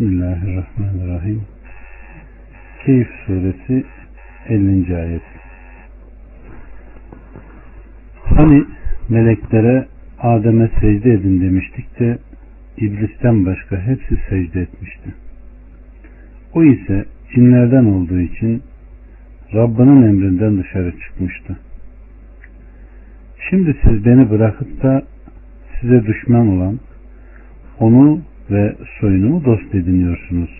[0.00, 1.42] Bismillahirrahmanirrahim.
[2.84, 3.84] Keyif suresi
[4.48, 4.96] 50.
[4.96, 5.22] ayet.
[8.24, 8.64] Hani
[9.08, 9.86] meleklere
[10.20, 12.18] Adem'e secde edin demiştik de
[12.76, 15.14] iblisten başka hepsi secde etmişti.
[16.54, 17.04] O ise
[17.34, 18.62] cinlerden olduğu için
[19.54, 21.58] Rabbinin emrinden dışarı çıkmıştı.
[23.50, 25.02] Şimdi siz beni bırakıp da
[25.80, 26.78] size düşman olan
[27.80, 28.20] onu
[28.50, 30.50] ve soyunu dost ediniyorsunuz.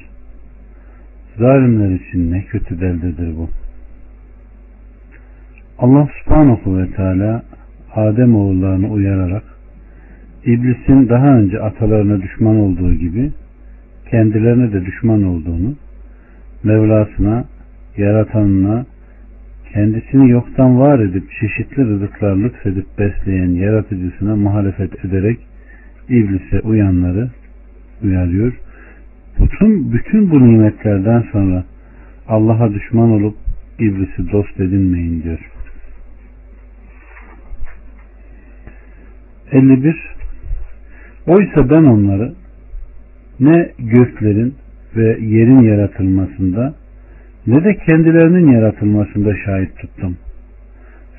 [1.39, 3.49] Zalimler için ne kötü beldedir bu.
[5.79, 7.43] Allah subhanahu ve teala
[7.95, 9.43] Adem oğullarını uyararak
[10.45, 13.33] iblisin daha önce atalarına düşman olduğu gibi
[14.11, 15.75] kendilerine de düşman olduğunu
[16.65, 17.45] Mevlasına,
[17.97, 18.87] yaratanına,
[19.73, 25.39] kendisini yoktan var edip çeşitli rızıklar lütfedip besleyen yaratıcısına muhalefet ederek
[26.09, 27.31] iblise uyanları
[28.03, 28.53] uyarıyor.
[29.41, 31.65] Bütün, bütün bu nimetlerden sonra
[32.29, 33.35] Allah'a düşman olup
[33.79, 35.51] iblisi dost edinmeyin diyor.
[39.53, 39.97] 51
[41.27, 42.35] Oysa ben onları
[43.41, 44.55] ne göklerin
[44.97, 46.75] ve yerin yaratılmasında
[47.47, 50.17] ne de kendilerinin yaratılmasında şahit tuttum.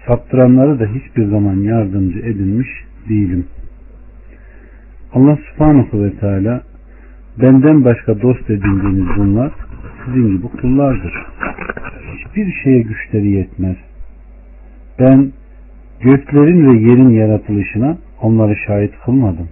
[0.08, 2.67] Saptıranları da hiçbir zaman yardımcı edinmiş
[3.09, 3.47] değilim.
[5.14, 6.64] Allah subhanahu ve teala
[7.42, 9.52] benden başka dost edindiğiniz bunlar
[10.06, 11.14] sizin gibi kullardır.
[12.16, 13.76] Hiçbir şeye güçleri yetmez.
[15.00, 15.32] Ben
[16.02, 19.50] göklerin ve yerin yaratılışına onları şahit kılmadım.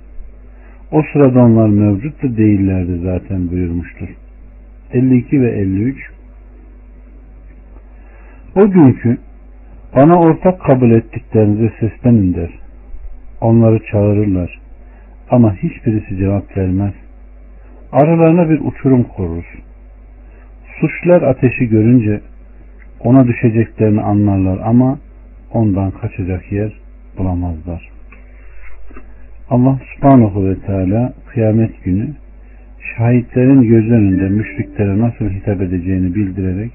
[0.92, 4.08] O sırada onlar mevcut da değillerdi zaten buyurmuştur.
[4.94, 5.98] 52 ve 53
[8.56, 9.18] O günkü
[9.96, 12.50] bana ortak kabul ettiklerinize seslenin der.
[13.42, 14.60] Onları çağırırlar.
[15.30, 16.94] Ama hiçbirisi cevap vermez.
[17.92, 19.46] Aralarına bir uçurum kururuz.
[20.80, 22.22] Suçlar ateşi görünce
[23.00, 25.00] ona düşeceklerini anlarlar ama
[25.54, 26.72] ondan kaçacak yer
[27.18, 27.90] bulamazlar.
[29.50, 32.16] Allah subhanahu ve teala kıyamet günü
[32.98, 36.72] şahitlerin göz önünde müşriklere nasıl hitap edeceğini bildirerek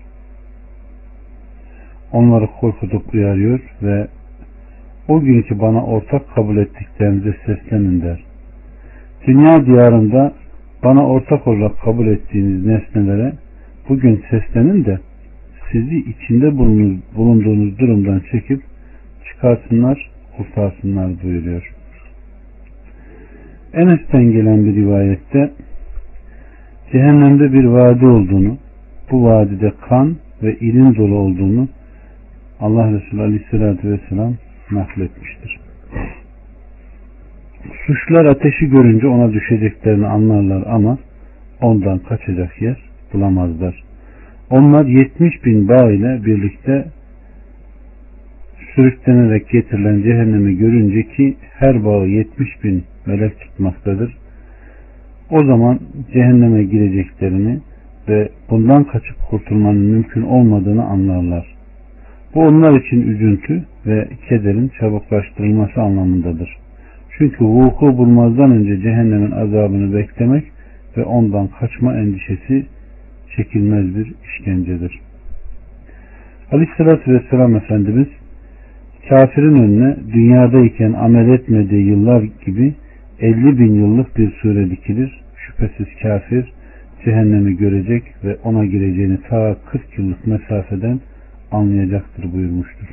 [2.13, 4.07] onları korkutup uyarıyor ve
[5.09, 8.25] o günkü bana ortak kabul ettiklerinize seslenin der.
[9.27, 10.33] Dünya diyarında
[10.85, 13.33] bana ortak olarak kabul ettiğiniz nesnelere
[13.89, 14.99] bugün seslenin de
[15.73, 16.59] sizi içinde
[17.17, 18.63] bulunduğunuz durumdan çekip
[19.29, 21.73] çıkarsınlar, kurtarsınlar buyuruyor.
[23.73, 25.51] Enes'ten gelen bir rivayette
[26.93, 28.59] cehennemde bir vadi olduğunu,
[29.11, 31.69] bu vadide kan ve ilim dolu olduğunu
[32.61, 34.35] Allah Resulü Aleyhisselatü Vesselam
[34.71, 35.61] nakletmiştir.
[37.87, 40.99] Suçlar ateşi görünce ona düşeceklerini anlarlar ama
[41.61, 42.77] ondan kaçacak yer
[43.13, 43.83] bulamazlar.
[44.51, 46.85] Onlar 70 bin bağ ile birlikte
[48.75, 54.17] sürüklenerek getirilen cehennemi görünce ki her bağı 70 bin melek tutmaktadır.
[55.31, 55.81] O zaman
[56.13, 57.61] cehenneme gireceklerini
[58.09, 61.47] ve bundan kaçıp kurtulmanın mümkün olmadığını anlarlar.
[62.35, 66.62] Bu onlar için üzüntü ve kederin çabuklaştırılması anlamındadır.
[67.23, 70.45] Çünkü vuku bulmazdan önce cehennemin azabını beklemek
[70.97, 72.67] ve ondan kaçma endişesi
[73.37, 75.01] çekilmez bir işkencedir.
[76.53, 78.07] Aleyhissalatü Vesselam Efendimiz
[79.09, 82.75] kafirin önüne dünyadayken amel etmediği yıllar gibi
[83.21, 85.21] 50 bin yıllık bir süre dikilir.
[85.37, 86.53] Şüphesiz kafir
[87.05, 91.01] cehennemi görecek ve ona gireceğini ta 40 yıllık mesafeden
[91.53, 92.87] anlayacaktır buyurmuştur.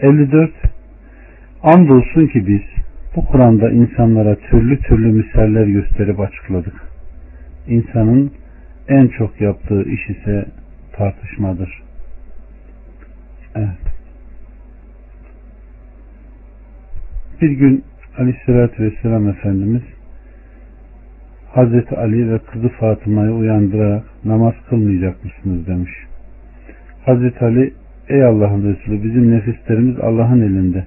[0.00, 0.50] 54
[1.62, 2.60] Andolsun ki biz
[3.16, 6.74] bu Kur'an'da insanlara türlü türlü misaller gösterip açıkladık.
[7.68, 8.32] İnsanın
[8.88, 10.46] en çok yaptığı iş ise
[10.92, 11.82] tartışmadır.
[13.54, 13.68] Evet.
[17.42, 17.84] Bir gün
[18.18, 19.82] Aleyhisselatü Vesselam Efendimiz
[21.52, 25.90] Hazreti Ali ve kızı Fatıma'yı uyandırarak namaz kılmayacak mısınız demiş.
[27.04, 27.74] Hazreti Ali
[28.08, 30.86] ey Allah'ın Resulü bizim nefislerimiz Allah'ın elinde.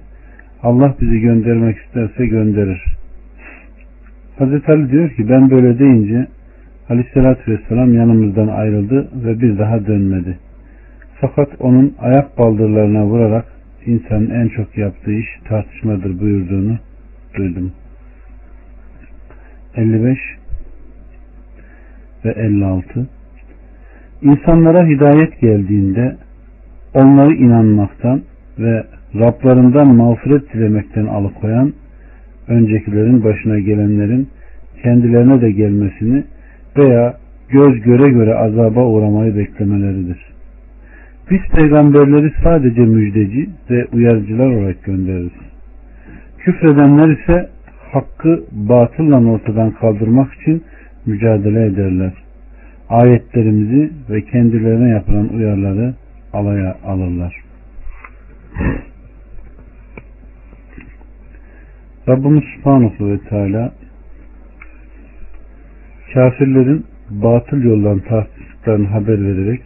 [0.62, 2.82] Allah bizi göndermek isterse gönderir.
[4.38, 6.26] Hazreti Ali diyor ki ben böyle deyince
[6.88, 10.38] Aleyhisselatü Vesselam yanımızdan ayrıldı ve bir daha dönmedi.
[11.20, 13.44] Fakat onun ayak baldırlarına vurarak
[13.86, 16.78] insanın en çok yaptığı iş tartışmadır buyurduğunu
[17.34, 17.72] duydum.
[19.76, 20.18] 55
[22.24, 23.06] ve 56
[24.22, 26.16] İnsanlara hidayet geldiğinde
[26.94, 28.22] onları inanmaktan
[28.58, 31.72] ve Rablarından mağfiret dilemekten alıkoyan
[32.48, 34.28] öncekilerin başına gelenlerin
[34.82, 36.24] kendilerine de gelmesini
[36.76, 37.16] veya
[37.48, 40.32] göz göre göre azaba uğramayı beklemeleridir.
[41.30, 45.32] Biz peygamberleri sadece müjdeci ve uyarıcılar olarak göndeririz.
[46.38, 47.48] Küfredenler ise
[47.92, 50.62] hakkı batılla ortadan kaldırmak için
[51.06, 52.12] mücadele ederler.
[52.88, 55.94] Ayetlerimizi ve kendilerine yapılan uyarıları
[56.32, 57.42] alaya alırlar.
[62.08, 63.72] Rabbimiz Subhanahu ve Teala
[66.14, 69.60] kafirlerin batıl yoldan tartıştıklarını haber vererek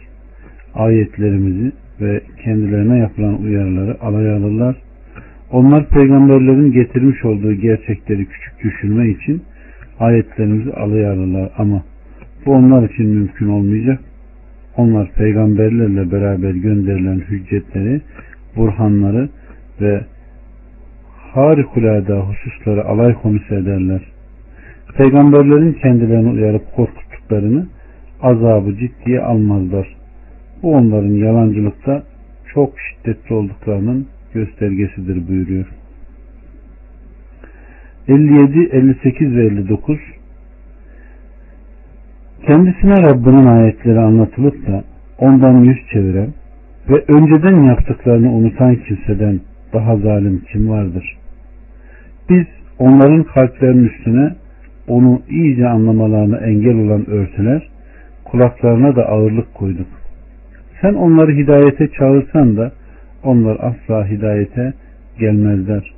[0.73, 4.75] ayetlerimizi ve kendilerine yapılan uyarıları alaya alırlar.
[5.51, 9.41] Onlar peygamberlerin getirmiş olduğu gerçekleri küçük düşürme için
[9.99, 11.83] ayetlerimizi alaya alırlar ama
[12.45, 13.99] bu onlar için mümkün olmayacak.
[14.77, 18.01] Onlar peygamberlerle beraber gönderilen hüccetleri,
[18.55, 19.29] burhanları
[19.81, 20.01] ve
[21.37, 24.01] harikulade hususları alay konusu ederler.
[24.97, 27.67] Peygamberlerin kendilerini uyarıp korkuttuklarını
[28.21, 29.95] azabı ciddiye almazlar.
[30.63, 32.03] Bu onların yalancılıkta
[32.53, 35.65] çok şiddetli olduklarının göstergesidir buyuruyor.
[38.07, 39.99] 57, 58 ve 59
[42.47, 44.83] Kendisine Rabbinin ayetleri anlatılıp da
[45.17, 46.33] ondan yüz çeviren
[46.89, 49.39] ve önceden yaptıklarını unutan kimseden
[49.73, 51.16] daha zalim kim vardır?
[52.29, 52.45] Biz
[52.79, 54.31] onların kalplerinin üstüne
[54.87, 57.69] onu iyice anlamalarına engel olan örtüler,
[58.23, 59.87] kulaklarına da ağırlık koyduk.
[60.81, 62.71] Sen onları hidayete çağırsan da
[63.23, 64.73] onlar asla hidayete
[65.19, 65.93] gelmezler.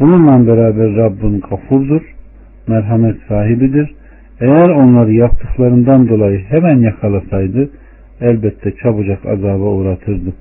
[0.00, 2.02] Bununla beraber Rabbin gafurdur,
[2.68, 3.94] merhamet sahibidir.
[4.40, 7.70] Eğer onları yaptıklarından dolayı hemen yakalasaydı
[8.20, 10.32] elbette çabucak azaba uğratırdı.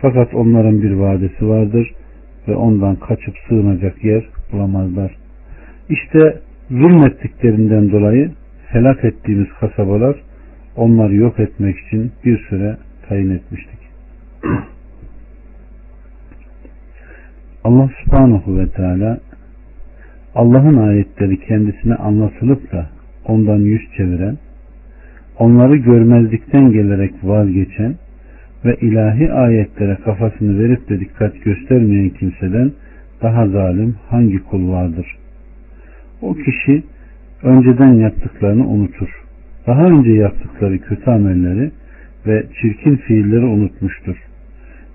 [0.00, 1.92] Fakat onların bir vadesi vardır
[2.48, 5.16] ve ondan kaçıp sığınacak yer bulamazlar.
[5.88, 6.40] İşte
[6.70, 8.30] zulmettiklerinden dolayı
[8.66, 10.16] helak ettiğimiz kasabalar
[10.76, 12.76] onları yok etmek için bir süre
[13.08, 13.78] tayin etmiştik.
[17.64, 19.20] Allah subhanahu ve teala
[20.34, 22.86] Allah'ın ayetleri kendisine anlatılıp da
[23.24, 24.38] ondan yüz çeviren,
[25.38, 27.94] onları görmezlikten gelerek vazgeçen
[28.64, 32.72] ve ilahi ayetlere kafasını verip de dikkat göstermeyen kimseden
[33.22, 35.06] daha zalim hangi kul vardır?
[36.22, 36.82] O kişi
[37.42, 39.08] önceden yaptıklarını unutur.
[39.66, 41.70] Daha önce yaptıkları kötü amelleri
[42.26, 44.16] ve çirkin fiilleri unutmuştur.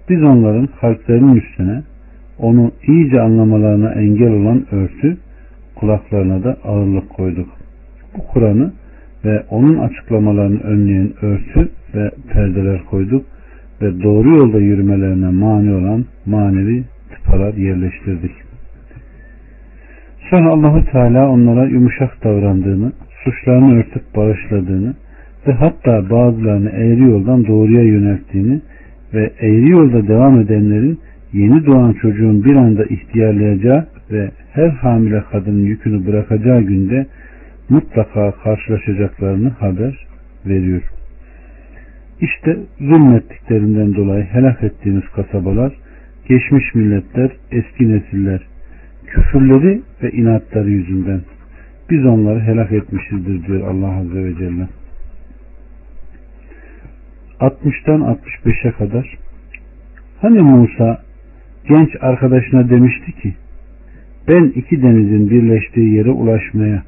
[0.09, 1.83] Biz onların kalplerinin üstüne
[2.39, 5.17] onu iyice anlamalarına engel olan örtü,
[5.75, 7.47] kulaklarına da ağırlık koyduk.
[8.17, 8.73] Bu Kur'an'ı
[9.25, 13.25] ve onun açıklamalarını önleyen örtü ve perdeler koyduk
[13.81, 16.83] ve doğru yolda yürümelerine mani olan manevi
[17.23, 18.31] tıpalar yerleştirdik.
[20.29, 22.91] Sonra Allahu Teala onlara yumuşak davrandığını,
[23.23, 24.93] suçlarını örtüp bağışladığını
[25.47, 28.61] ve hatta bazılarını eğri yoldan doğruya yönelttiğini
[29.13, 30.99] ve eğri yolda devam edenlerin
[31.33, 37.05] yeni doğan çocuğun bir anda ihtiyarlayacağı ve her hamile kadının yükünü bırakacağı günde
[37.69, 40.07] mutlaka karşılaşacaklarını haber
[40.45, 40.81] veriyor.
[42.21, 45.73] İşte zulmettiklerinden dolayı helak ettiğimiz kasabalar,
[46.27, 48.41] geçmiş milletler, eski nesiller,
[49.07, 51.21] küfürleri ve inatları yüzünden
[51.89, 54.67] biz onları helak etmişizdir diyor Allah Azze ve Celle.
[57.39, 59.17] 60'tan 65'e kadar
[60.21, 61.01] hani Musa
[61.69, 63.33] genç arkadaşına demişti ki
[64.27, 66.83] ben iki denizin birleştiği yere ulaşmaya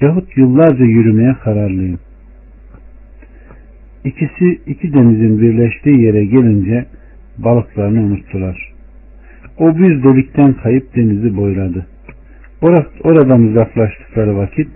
[0.00, 1.98] yahut yıllarca yürümeye kararlıyım.
[4.04, 6.86] İkisi iki denizin birleştiği yere gelince
[7.44, 8.72] balıklarını unuttular.
[9.58, 11.86] O bir delikten kayıp denizi boyladı.
[13.04, 14.68] Oradan uzaklaştıkları vakit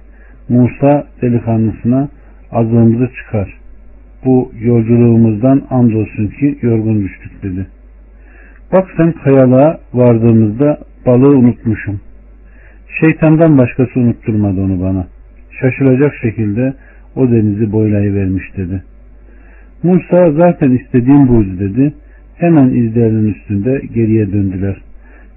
[0.48, 2.08] Musa delikanlısına
[2.52, 3.54] azığımızı çıkar.
[4.24, 7.66] Bu yolculuğumuzdan andolsun ki yorgun düştük dedi.
[8.72, 12.00] Bak sen kayalığa vardığımızda balığı unutmuşum.
[13.00, 15.06] Şeytandan başkası unutturmadı onu bana.
[15.60, 16.74] Şaşılacak şekilde
[17.16, 18.82] o denizi boylayıvermiş dedi.
[19.82, 21.94] Musa zaten istediğim buydu dedi.
[22.36, 24.76] Hemen izlerinin üstünde geriye döndüler.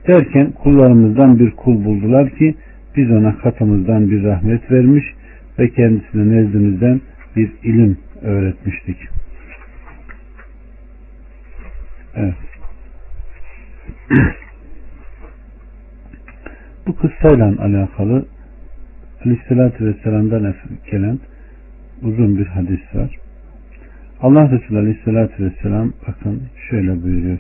[0.08, 2.56] Derken kullarımızdan bir kul buldular ki
[2.96, 5.06] biz ona katımızdan bir rahmet vermiş
[5.60, 7.02] ve kendisine nezdimizden
[7.36, 8.98] bir ilim öğretmiştik.
[12.16, 12.36] Evet.
[16.88, 18.26] Bu kıssayla alakalı
[19.26, 20.56] Aleyhisselatü Vesselam'dan
[20.92, 21.20] gelen
[22.02, 23.27] uzun bir hadis var.
[24.22, 27.38] Allah Resulü Aleyhisselatü Vesselam bakın şöyle buyuruyor.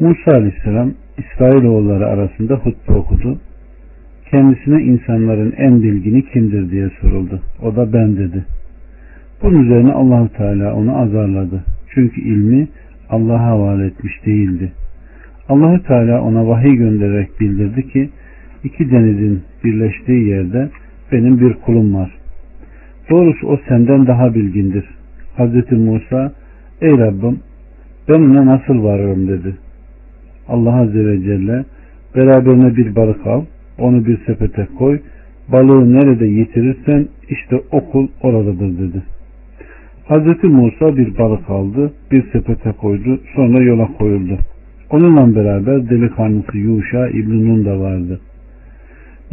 [0.00, 3.38] Musa Aleyhisselam İsrailoğulları arasında hutbe okudu.
[4.30, 7.40] kendisine insanların en bilgini kimdir diye soruldu.
[7.62, 8.44] O da ben dedi.
[9.42, 11.64] Bunun üzerine Allahu Teala onu azarladı.
[11.94, 12.68] Çünkü ilmi
[13.10, 14.72] Allah'a havale etmiş değildi.
[15.48, 18.10] Allahu Teala ona vahiy göndererek bildirdi ki
[18.64, 20.68] iki denizin birleştiği yerde
[21.12, 22.18] benim bir kulum var.
[23.10, 24.95] Doğrusu o senden daha bilgindir.
[25.36, 26.32] Hazreti Musa
[26.80, 27.40] ey Rabbim
[28.08, 29.56] ben ona nasıl varırım dedi.
[30.48, 31.64] Allah Azze ve Celle
[32.16, 33.42] beraberine bir balık al,
[33.78, 35.00] onu bir sepete koy,
[35.48, 39.02] balığı nerede yitirirsen işte okul oradadır dedi.
[40.08, 44.38] Hazreti Musa bir balık aldı, bir sepete koydu, sonra yola koyuldu.
[44.90, 48.20] Onunla beraber delikanlısı Yuşa İbn Nun da vardı.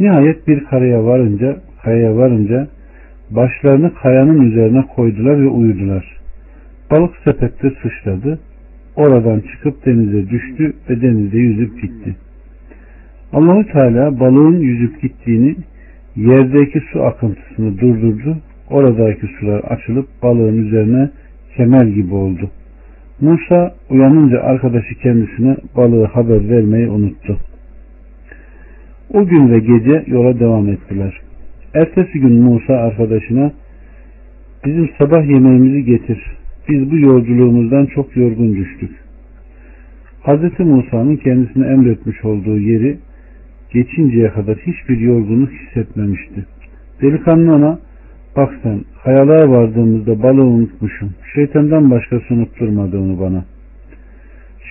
[0.00, 2.68] Nihayet bir karaya varınca, kayaya varınca
[3.30, 6.18] başlarını kayanın üzerine koydular ve uyudular.
[6.90, 8.38] Balık sepette sıçradı.
[8.96, 12.16] Oradan çıkıp denize düştü ve denizde yüzüp gitti.
[13.32, 15.56] Allahu Teala balığın yüzüp gittiğini
[16.16, 18.36] yerdeki su akıntısını durdurdu.
[18.70, 21.10] Oradaki sular açılıp balığın üzerine
[21.56, 22.50] kemer gibi oldu.
[23.20, 27.38] Musa uyanınca arkadaşı kendisine balığı haber vermeyi unuttu.
[29.12, 31.23] O gün ve gece yola devam ettiler.
[31.74, 33.52] Ertesi gün Musa arkadaşına
[34.64, 36.18] bizim sabah yemeğimizi getir.
[36.68, 38.90] Biz bu yolculuğumuzdan çok yorgun düştük.
[40.24, 40.60] Hz.
[40.60, 42.98] Musa'nın kendisine emretmiş olduğu yeri
[43.72, 46.44] geçinceye kadar hiçbir yorgunluk hissetmemişti.
[47.02, 47.78] Delikanlı ona
[48.36, 51.14] bak sen kayalığa vardığımızda balığı unutmuşum.
[51.34, 53.44] Şeytandan başkası unutturmadı onu bana.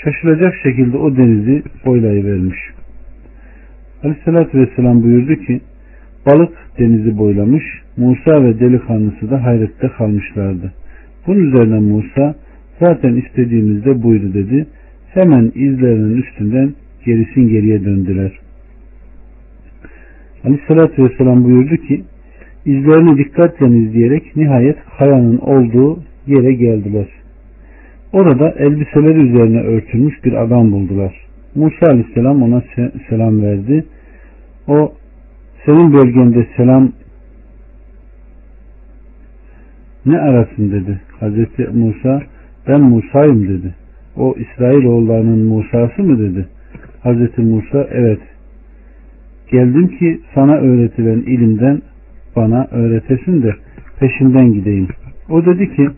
[0.04, 2.60] Şaşılacak şekilde o denizi boylayıvermiş.
[4.04, 5.62] Aleyhissalatü Vesselam buyurdu ki
[6.26, 7.64] balık denizi boylamış
[7.98, 10.74] Musa ve delikanlısı da hayrette kalmışlardı.
[11.28, 12.36] Bunun üzerine Musa
[12.80, 14.68] zaten istediğimizde buydu dedi.
[15.14, 16.74] Hemen izlerinin üstünden
[17.06, 18.32] gerisin geriye döndüler.
[20.44, 22.04] Aleyhissalatü Vesselam buyurdu ki
[22.66, 27.08] izlerini dikkatle izleyerek nihayet kayanın olduğu yere geldiler.
[28.14, 31.16] Orada elbiseleri üzerine örtülmüş bir adam buldular.
[31.56, 32.64] Musa Aleyhisselam ona
[33.10, 33.86] selam verdi.
[34.68, 34.94] O
[35.66, 36.92] senin bölgende selam
[40.06, 41.02] ne arasın dedi.
[41.20, 42.22] Hazreti Musa
[42.68, 43.76] ben Musa'yım dedi.
[44.18, 46.48] O İsrailoğullarının Musa'sı mı dedi.
[47.04, 48.20] Hazreti Musa evet
[49.52, 51.82] geldim ki sana öğretilen ilimden
[52.36, 53.56] bana öğretesin de
[54.00, 54.88] peşinden gideyim.
[55.30, 55.90] O dedi ki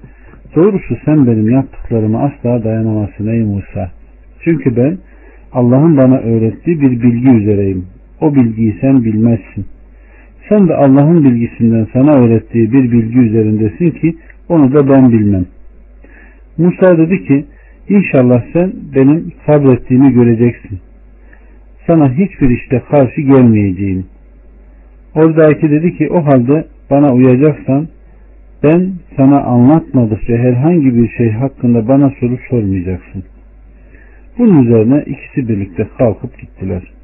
[0.56, 3.92] doğrusu sen benim yaptıklarıma asla dayanamazsın ey Musa.
[4.40, 4.98] Çünkü ben
[5.54, 7.86] Allah'ın bana öğrettiği bir bilgi üzereyim.
[8.22, 9.66] O bilgiyi sen bilmezsin.
[10.50, 14.16] Sen de Allah'ın bilgisinden sana öğrettiği bir bilgi üzerindesin ki
[14.50, 15.46] onu da ben bilmem.
[16.58, 17.46] Musa dedi ki
[17.90, 20.80] İnşallah sen benim sabrettiğimi göreceksin.
[21.88, 24.06] Sana hiçbir işte karşı gelmeyeceğim.
[25.16, 27.88] Oradaki dedi ki o halde bana uyacaksan
[28.64, 33.24] ben sana anlatmadıkça herhangi bir şey hakkında bana soru sormayacaksın.
[34.38, 36.95] Bunun üzerine ikisi birlikte kalkıp gittiler.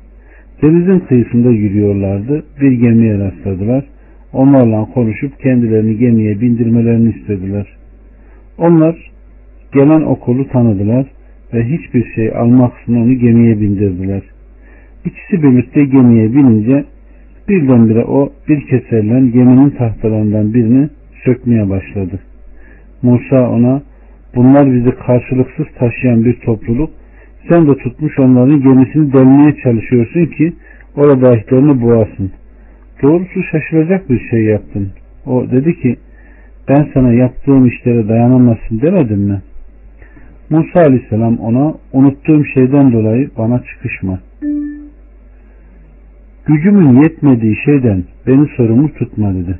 [0.61, 2.43] Denizin kıyısında yürüyorlardı.
[2.61, 3.85] Bir gemiye rastladılar.
[4.33, 7.67] Onlarla konuşup kendilerini gemiye bindirmelerini istediler.
[8.57, 9.11] Onlar
[9.73, 11.05] gelen okulu tanıdılar
[11.53, 14.21] ve hiçbir şey almaksızın onu gemiye bindirdiler.
[15.05, 16.85] İkisi birlikte gemiye binince
[17.49, 20.89] birdenbire o bir keserle geminin tahtalarından birini
[21.25, 22.19] sökmeye başladı.
[23.01, 23.81] Musa ona
[24.35, 26.89] bunlar bizi karşılıksız taşıyan bir topluluk
[27.49, 30.53] sen de tutmuş onların gemisini delmeye çalışıyorsun ki
[30.95, 32.31] oradakilerini boğasın.
[33.01, 34.89] Doğrusu şaşıracak bir şey yaptın.
[35.25, 35.97] O dedi ki
[36.69, 39.41] ben sana yaptığım işlere dayanamazsın demedim mi?
[40.49, 44.19] Musa aleyhisselam ona unuttuğum şeyden dolayı bana çıkışma.
[46.45, 49.59] Gücümün yetmediği şeyden beni sorumlu tutma dedi.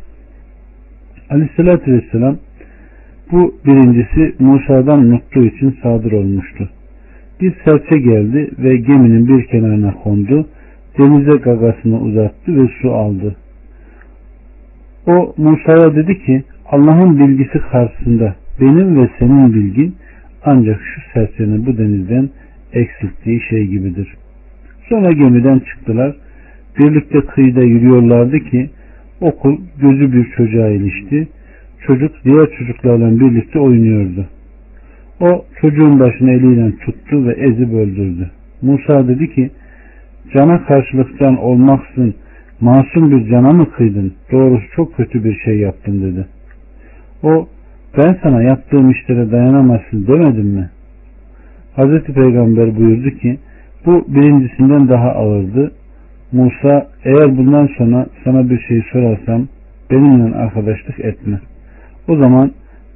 [1.30, 2.38] Aleyhissalatü vesselam
[3.32, 6.70] bu birincisi Musa'dan unuttuğu için sadır olmuştu.
[7.42, 10.48] Bir serçe geldi ve geminin bir kenarına kondu.
[10.98, 13.36] Denize gagasını uzattı ve su aldı.
[15.08, 19.96] O Musa'ya dedi ki Allah'ın bilgisi karşısında benim ve senin bilgin
[20.46, 22.30] ancak şu serçenin bu denizden
[22.74, 24.16] eksilttiği şey gibidir.
[24.90, 26.16] Sonra gemiden çıktılar.
[26.80, 28.70] Birlikte kıyıda yürüyorlardı ki
[29.22, 31.28] okul gözü bir çocuğa ilişti.
[31.88, 34.26] Çocuk diğer çocuklarla birlikte oynuyordu.
[35.22, 38.30] O çocuğun başını eliyle tuttu ve ezip öldürdü.
[38.62, 39.50] Musa dedi ki
[40.34, 42.16] cana karşılıktan olmaksın
[42.62, 44.14] masum bir cana mı kıydın?
[44.32, 46.26] Doğrusu çok kötü bir şey yaptın dedi.
[47.24, 47.48] O
[47.98, 50.70] ben sana yaptığım işlere dayanamazsın demedim mi?
[51.76, 53.40] Hazreti Peygamber buyurdu ki
[53.86, 55.72] bu birincisinden daha ağırdı.
[56.32, 59.48] Musa eğer bundan sonra sana bir şey sorarsam
[59.92, 61.40] benimle arkadaşlık etme.
[62.08, 62.52] O zaman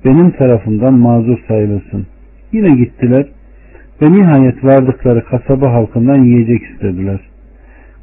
[0.06, 2.08] benim tarafından mazur sayılırsın.
[2.56, 3.26] Yine gittiler
[4.02, 7.20] ve nihayet vardıkları kasaba halkından yiyecek istediler.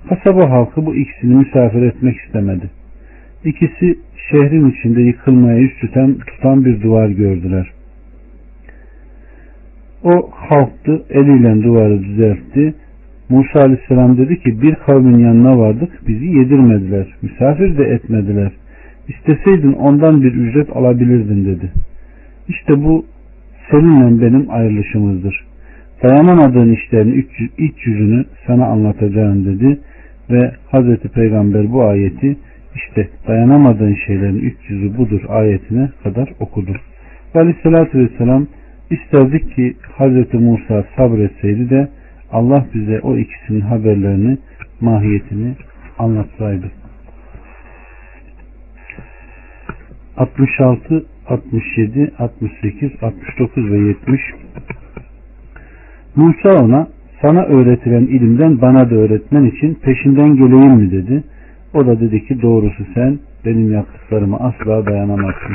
[0.08, 2.70] Kasaba halkı bu ikisini misafir etmek istemedi.
[3.44, 3.98] İkisi
[4.30, 7.70] şehrin içinde yıkılmaya yüz tutan, tutan bir duvar gördüler.
[10.04, 12.74] O halktı, eliyle duvarı düzeltti.
[13.28, 18.52] Musa aleyhisselam dedi ki bir kavmin yanına vardık, bizi yedirmediler, misafir de etmediler.
[19.08, 21.72] İsteseydin ondan bir ücret alabilirdin dedi.
[22.48, 23.11] İşte bu
[23.70, 25.44] seninle benim ayrılışımızdır.
[26.02, 27.26] Dayanamadığın işlerin
[27.58, 29.80] iç yüzünü sana anlatacağım dedi
[30.30, 32.36] ve Hazreti Peygamber bu ayeti
[32.74, 36.72] işte dayanamadığın şeylerin iç yüzü budur ayetine kadar okudu.
[37.34, 38.46] Ve Aleyhisselatü Vesselam
[38.90, 41.88] isterdik ki Hazreti Musa sabretseydi de
[42.32, 44.38] Allah bize o ikisinin haberlerini,
[44.80, 45.54] mahiyetini
[45.98, 46.70] anlatsaydı.
[50.16, 54.20] 66, 67, 68, 69 ve 70
[56.16, 56.88] Musa ona
[57.22, 61.24] sana öğretilen ilimden bana da öğretmen için peşinden geleyim mi dedi.
[61.74, 65.54] O da dedi ki doğrusu sen benim yaptıklarıma asla dayanamazsın.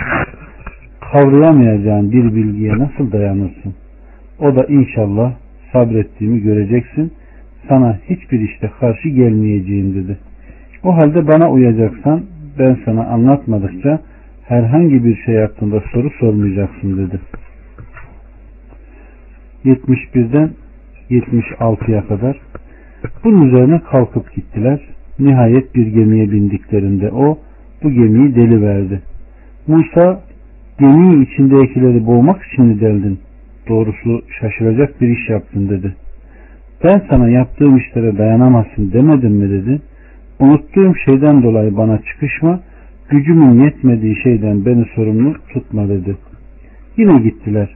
[1.12, 3.74] Kavrayamayacağın bir bilgiye nasıl dayanırsın?
[4.40, 5.34] O da inşallah
[5.74, 7.12] sabrettiğimi göreceksin.
[7.70, 10.18] Sana hiçbir işte karşı gelmeyeceğim dedi.
[10.84, 12.22] O halde bana uyacaksan
[12.60, 14.00] ben sana anlatmadıkça
[14.48, 17.20] herhangi bir şey hakkında soru sormayacaksın dedi.
[19.66, 20.50] 71'den
[21.10, 22.38] 76'ya kadar
[23.24, 24.80] bunun üzerine kalkıp gittiler.
[25.20, 27.40] Nihayet bir gemiye bindiklerinde o
[27.84, 29.02] bu gemiyi deli verdi.
[29.68, 30.22] Musa
[30.80, 33.20] gemiyi içindekileri boğmak için mi deldin?
[33.70, 35.96] Doğrusu şaşıracak bir iş yaptın dedi.
[36.84, 39.82] Ben sana yaptığım işlere dayanamazsın demedim mi dedi.
[40.40, 42.60] Unuttuğum şeyden dolayı bana çıkışma,
[43.10, 46.18] gücümün yetmediği şeyden beni sorumlu tutma dedi.
[46.98, 47.76] Yine gittiler.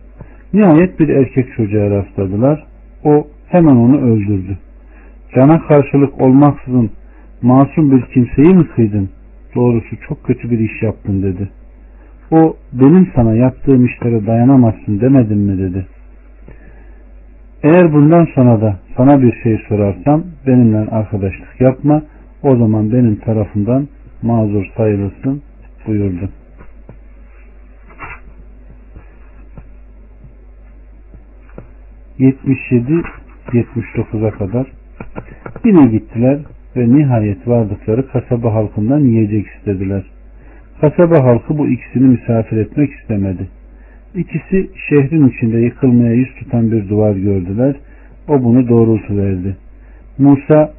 [0.54, 2.63] Nihayet bir erkek çocuğa rastladılar.
[3.04, 4.58] O hemen onu öldürdü.
[5.36, 6.89] Cana karşılık olmaksızın
[7.41, 9.10] masum bir kimseyi mi kıydın?
[9.56, 11.50] Doğrusu çok kötü bir iş yaptın dedi.
[12.32, 15.86] O benim sana yaptığım işlere dayanamazsın demedim mi dedi.
[17.63, 22.02] Eğer bundan sonra da sana bir şey sorarsam benimle arkadaşlık yapma
[22.44, 23.88] o zaman benim tarafından
[24.22, 25.42] mazur sayılırsın
[25.88, 26.30] buyurdu.
[32.20, 33.04] ...77
[33.54, 34.68] 79'a kadar
[35.66, 36.40] yine gittiler
[36.76, 40.04] ve nihayet vardıkları kasaba halkından yiyecek istediler.
[40.82, 43.48] Kasaba halkı bu ikisini misafir etmek istemedi.
[44.16, 47.76] İkisi şehrin içinde yıkılmaya yüz tutan bir duvar gördüler.
[48.28, 49.58] O bunu doğrultu verdi.
[50.18, 50.74] Musa,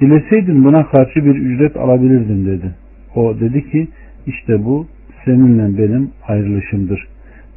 [0.00, 2.74] dileseydin buna karşı bir ücret alabilirdin dedi.
[3.14, 3.88] O dedi ki,
[4.26, 4.86] işte bu
[5.24, 7.08] seninle benim ayrılışımdır.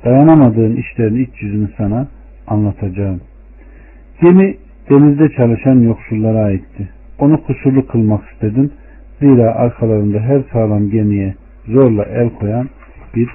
[0.06, 2.08] Dayanamadığın işlerin iç yüzünü sana
[2.48, 3.22] anlatacağım.
[4.22, 4.58] Gemi
[4.90, 6.90] denizde çalışan yoksullara aitti.
[7.20, 8.72] Onu kusurlu kılmak istedim.
[9.20, 11.36] Zira arkalarında her sağlam gemiye
[11.68, 12.70] zorla el koyan
[13.16, 13.30] bir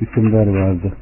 [0.00, 0.92] hükümdar vardı.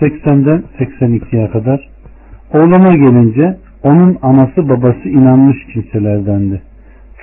[0.00, 1.88] ...80'den 82'ye kadar...
[2.54, 3.56] ...oğluma gelince...
[3.82, 6.62] ...onun anası babası inanmış kimselerdendi.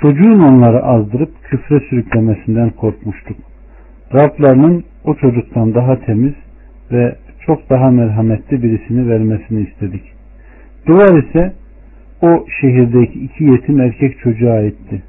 [0.01, 3.37] Çocuğun onları azdırıp küfre sürüklemesinden korkmuştuk.
[4.13, 6.33] Rablarının o çocuktan daha temiz
[6.91, 10.03] ve çok daha merhametli birisini vermesini istedik.
[10.87, 11.53] Duvar ise
[12.21, 15.03] o şehirdeki iki yetim erkek çocuğa aitti.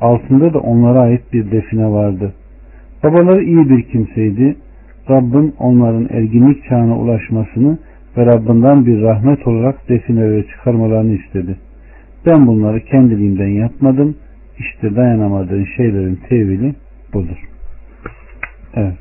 [0.00, 2.34] Altında da onlara ait bir define vardı.
[3.04, 4.56] Babaları iyi bir kimseydi.
[5.10, 7.78] Rabbin onların erginlik çağına ulaşmasını
[8.16, 11.56] ve Rabbinden bir rahmet olarak defineleri çıkarmalarını istedi.
[12.26, 14.16] Ben bunları kendiliğimden yapmadım.
[14.58, 16.74] İşte dayanamadığın şeylerin tevili
[17.12, 17.38] budur.
[18.74, 18.94] Evet.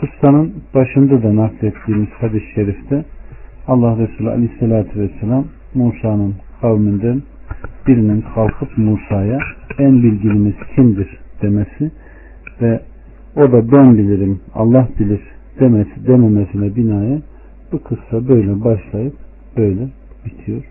[0.00, 3.04] Kıssanın başında da naklettiğimiz hadis-i şerifte
[3.66, 7.22] Allah Resulü Aleyhisselatü Vesselam Musa'nın kavminden
[7.86, 9.38] birinin kalkıp Musa'ya
[9.78, 11.90] en bilgilimiz kimdir demesi
[12.62, 12.80] ve
[13.36, 15.20] o da ben bilirim Allah bilir
[15.60, 17.22] demesi dememesine binaen
[17.72, 19.14] bu kıssa böyle başlayıp
[19.56, 19.88] böyle
[20.24, 20.62] bitiyor.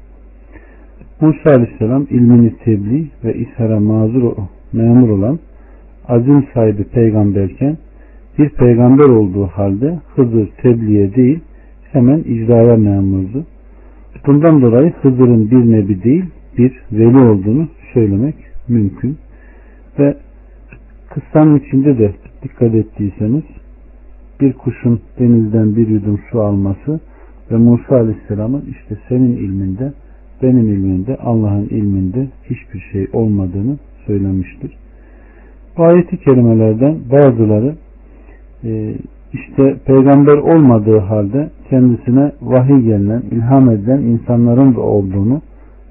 [1.21, 4.33] Musa Aleyhisselam ilmini tebliğ ve ishara mazur
[4.73, 5.39] memur olan
[6.07, 7.77] azim sahibi peygamberken
[8.39, 11.39] bir peygamber olduğu halde Hızır tebliğe değil
[11.91, 13.45] hemen icraya memurdu.
[14.27, 16.25] Bundan dolayı Hızır'ın bir nebi değil
[16.57, 18.35] bir veli olduğunu söylemek
[18.67, 19.17] mümkün.
[19.99, 20.17] Ve
[21.17, 22.11] kıssanın içinde de
[22.43, 23.43] dikkat ettiyseniz
[24.41, 26.99] bir kuşun denizden bir yudum su alması
[27.51, 29.93] ve Musa Aleyhisselam'ın işte senin ilminde,
[30.43, 34.77] benim ilminde, Allah'ın ilminde hiçbir şey olmadığını söylemiştir.
[35.77, 37.75] Bu ayeti kelimelerden bazıları
[38.63, 38.95] e,
[39.33, 45.41] işte peygamber olmadığı halde kendisine vahiy gelen, ilham edilen insanların da olduğunu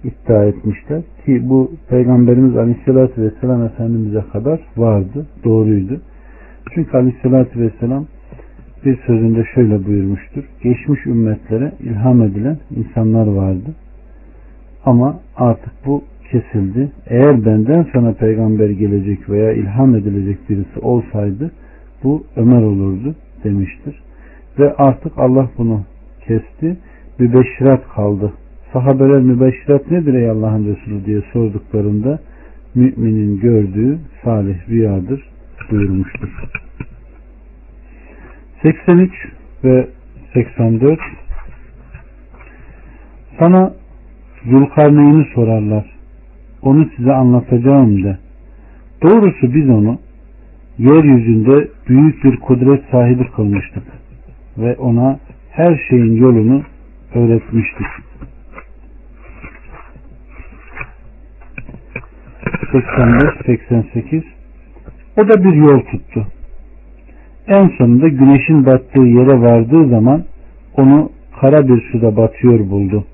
[0.07, 1.03] iddia etmişler.
[1.25, 6.01] Ki bu Peygamberimiz Aleyhisselatü Vesselam Efendimiz'e kadar vardı, doğruydu.
[6.75, 8.07] Çünkü Aleyhisselatü Vesselam
[8.85, 10.45] bir sözünde şöyle buyurmuştur.
[10.63, 13.75] Geçmiş ümmetlere ilham edilen insanlar vardı.
[14.85, 16.91] Ama artık bu kesildi.
[17.07, 21.51] Eğer benden sonra peygamber gelecek veya ilham edilecek birisi olsaydı
[22.05, 23.15] bu Ömer olurdu
[23.45, 24.03] demiştir.
[24.59, 25.81] Ve artık Allah bunu
[26.27, 26.77] kesti.
[27.19, 28.33] Mübeşşirat kaldı.
[28.77, 32.19] Sahabeler mübeşşirat nedir ey Allah'ın Resulü diye sorduklarında
[32.75, 35.29] müminin gördüğü salih rüyadır
[35.71, 36.29] buyurmuştur.
[38.63, 39.13] 83
[39.65, 39.89] ve
[40.35, 41.01] 84
[43.39, 43.73] Sana
[44.45, 45.97] Zulkarneyn'i sorarlar.
[46.63, 48.19] Onu size anlatacağım de.
[49.03, 49.99] Doğrusu biz onu
[50.79, 53.85] yeryüzünde büyük bir kudret sahibi kılmıştık
[54.59, 55.19] ve ona
[55.51, 56.63] her şeyin yolunu
[57.15, 57.87] öğretmiştik.
[62.73, 64.23] 85-88
[65.17, 66.27] O da bir yol tuttu.
[67.47, 70.25] En sonunda güneşin battığı yere vardığı zaman
[70.77, 73.05] onu kara bir suda batıyor buldu.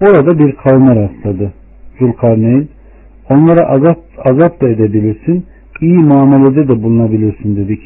[0.00, 1.52] Orada bir kavme rastladı.
[1.98, 2.68] Zulkarneyn
[3.30, 5.46] onlara azap, azap da edebilirsin,
[5.80, 7.80] iyi muamelede de bulunabilirsin dedik.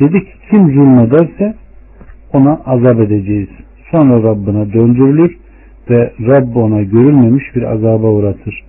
[0.00, 1.54] Dedik kim zulmederse
[2.32, 3.48] ona azap edeceğiz.
[3.90, 5.36] Sonra Rabbına döndürülür
[5.90, 8.64] ve Rabb ona görülmemiş bir azaba uğratır.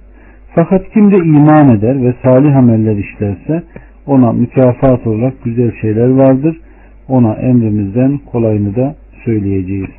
[0.56, 3.64] Fakat kim de iman eder ve salih ameller işlerse
[4.06, 6.60] ona mükafat olarak güzel şeyler vardır.
[7.08, 9.90] Ona emrimizden kolayını da söyleyeceğiz.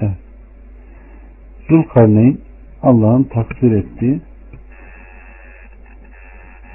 [0.00, 0.16] Evet.
[1.68, 2.38] Zulkarneyn
[2.82, 4.20] Allah'ın takdir ettiği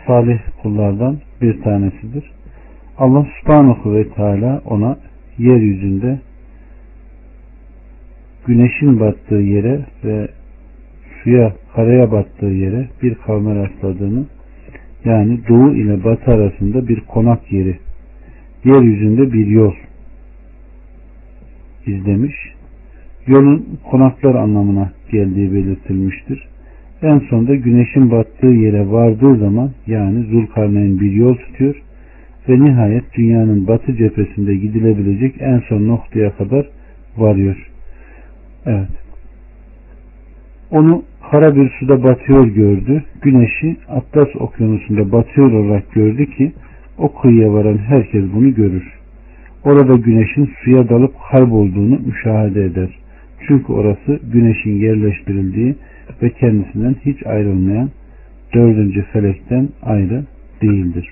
[0.08, 2.32] salih kullardan bir tanesidir.
[2.98, 4.98] Allah subhanahu ve teala ona
[5.38, 6.20] yeryüzünde
[8.48, 10.28] güneşin battığı yere ve
[11.24, 14.26] suya karaya battığı yere bir kavme rastladığını
[15.06, 17.78] yani doğu ile batı arasında bir konak yeri
[18.66, 19.74] yeryüzünde bir yol
[21.86, 22.36] izlemiş.
[23.28, 26.48] Yolun konaklar anlamına geldiği belirtilmiştir.
[27.02, 31.76] En sonunda güneşin battığı yere vardığı zaman yani Zulkarneyn bir yol tutuyor
[32.50, 36.68] ve nihayet dünyanın batı cephesinde gidilebilecek en son noktaya kadar
[37.18, 37.72] varıyor.
[38.66, 39.07] Evet.
[40.72, 43.04] Onu kara bir suda batıyor gördü.
[43.22, 46.52] Güneşi Atlas okyanusunda batıyor olarak gördü ki
[46.98, 48.84] o kıyıya varan herkes bunu görür.
[49.64, 52.90] Orada güneşin suya dalıp kaybolduğunu müşahede eder.
[53.48, 55.76] Çünkü orası güneşin yerleştirildiği
[56.22, 57.90] ve kendisinden hiç ayrılmayan
[58.54, 60.24] dördüncü felekten ayrı
[60.62, 61.10] değildir.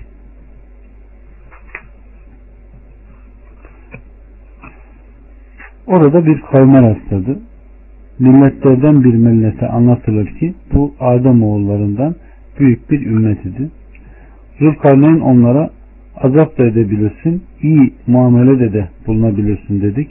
[5.86, 7.38] Orada bir kavme rastladı
[8.18, 12.14] milletlerden bir millete anlatılır ki bu Adem oğullarından
[12.60, 13.70] büyük bir ümmet idi.
[14.58, 15.70] Zulkarneyn onlara
[16.16, 20.08] azap da edebilirsin, iyi muamelede de bulunabilirsin dedik.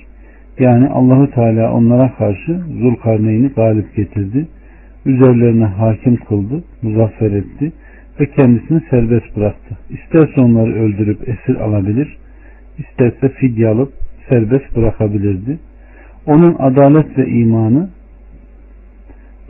[0.60, 4.48] Yani Allahu Teala onlara karşı Zulkarneyn'i galip getirdi.
[5.06, 7.72] Üzerlerine hakim kıldı, muzaffer etti
[8.20, 9.78] ve kendisini serbest bıraktı.
[9.90, 12.18] İsterse onları öldürüp esir alabilir,
[12.78, 13.94] isterse fidye alıp
[14.30, 15.60] serbest bırakabilirdi.
[16.26, 17.90] Onun adalet ve imanı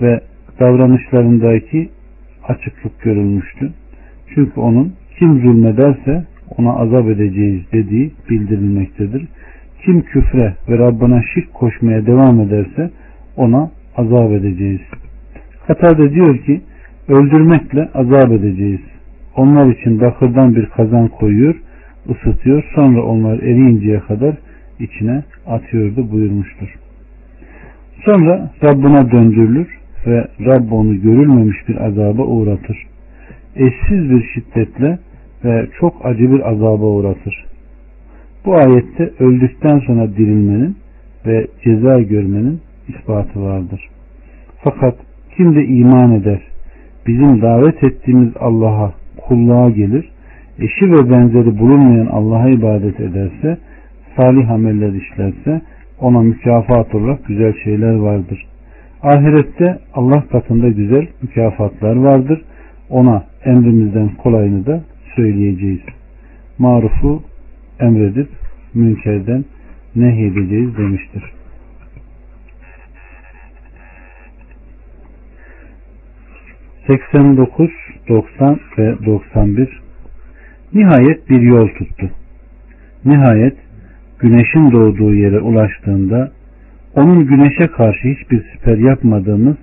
[0.02, 0.22] ve
[0.60, 1.90] davranışlarındaki
[2.48, 3.72] açıklık görülmüştü.
[4.36, 6.26] Çünkü onun kim zulmederse
[6.58, 9.28] ona azap edeceğiz dediği bildirilmektedir.
[9.86, 12.92] Kim küfre ve Rabbına şirk koşmaya devam ederse
[13.38, 14.82] ona azap edeceğiz.
[15.68, 16.62] Katar'da diyor ki
[17.08, 18.82] öldürmekle azap edeceğiz.
[19.36, 21.56] Onlar için bakırdan bir kazan koyuyor,
[22.10, 24.36] ısıtıyor, sonra onlar eriyinceye kadar
[24.80, 26.76] içine atıyordu buyurmuştur.
[28.06, 29.68] Sonra Rabbına döndürülür
[30.08, 32.78] ve Rabb onu görülmemiş bir azaba uğratır.
[33.56, 35.00] Eşsiz bir şiddetle
[35.46, 37.46] ve çok acı bir azaba uğratır.
[38.46, 40.78] Bu ayette öldükten sonra dirilmenin
[41.26, 43.90] ve ceza görmenin ispatı vardır.
[44.64, 44.96] Fakat
[45.38, 46.42] kim de iman eder,
[47.08, 50.10] bizim davet ettiğimiz Allah'a kulluğa gelir,
[50.60, 53.58] eşi ve benzeri bulunmayan Allah'a ibadet ederse,
[54.18, 55.62] salih ameller işlerse,
[56.00, 58.46] ona mükafat olarak güzel şeyler vardır.
[59.06, 62.42] Ahirette Allah katında güzel mükafatlar vardır.
[62.90, 64.84] Ona emrimizden kolayını da
[65.16, 65.82] söyleyeceğiz.
[66.58, 67.24] Marufu
[67.80, 68.30] emredip
[68.74, 69.46] münkerden
[69.96, 71.24] nehyedeceğiz demiştir.
[76.88, 77.70] ...89,
[78.10, 79.82] 90 ve 91
[80.74, 82.10] Nihayet bir yol tuttu.
[83.06, 83.58] Nihayet
[84.20, 86.32] güneşin doğduğu yere ulaştığında
[86.96, 89.56] onun güneşe karşı hiçbir siper yapmadığımız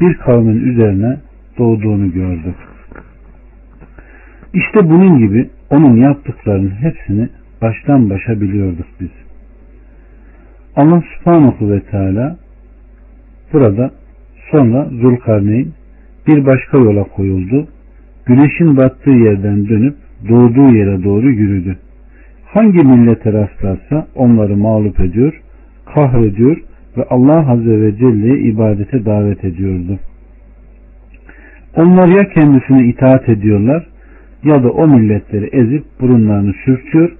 [0.00, 1.16] bir kavmin üzerine
[1.58, 2.54] doğduğunu gördük.
[4.54, 7.28] İşte bunun gibi onun yaptıklarının hepsini
[7.62, 9.10] baştan başa biliyorduk biz.
[10.76, 12.36] Allah subhanahu ve teala
[13.52, 13.90] burada
[14.50, 15.68] sonra Zulkarneyn
[16.26, 17.68] bir başka yola koyuldu.
[18.26, 19.94] Güneşin battığı yerden dönüp
[20.28, 21.78] doğduğu yere doğru yürüdü.
[22.44, 25.40] Hangi millete rastlarsa onları mağlup ediyor,
[25.94, 29.98] kahrediyor ve Allah Azze ve Celle'ye ibadete davet ediyordu.
[31.76, 33.86] Onlar ya kendisine itaat ediyorlar
[34.44, 37.12] ya da o milletleri ezip burunlarını sürtüyor,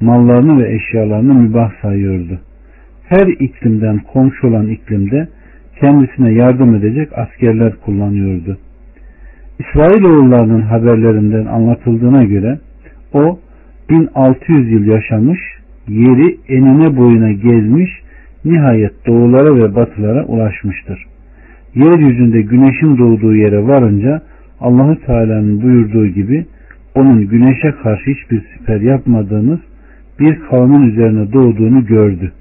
[0.00, 2.40] mallarını ve eşyalarını mübah sayıyordu.
[3.08, 5.28] Her iklimden komşu olan iklimde
[5.80, 8.58] kendisine yardım edecek askerler kullanıyordu.
[9.58, 12.58] İsrailoğullarının haberlerinden anlatıldığına göre
[13.12, 13.38] o
[13.90, 15.40] 1600 yıl yaşamış,
[15.88, 18.01] yeri enine boyuna gezmiş,
[18.44, 21.06] nihayet doğulara ve batılara ulaşmıştır.
[21.74, 24.22] Yeryüzünde güneşin doğduğu yere varınca
[24.60, 26.46] Allahü Teala'nın buyurduğu gibi
[26.94, 29.58] onun güneşe karşı hiçbir siper yapmadığımız
[30.20, 32.32] bir kavmin üzerine doğduğunu gördü.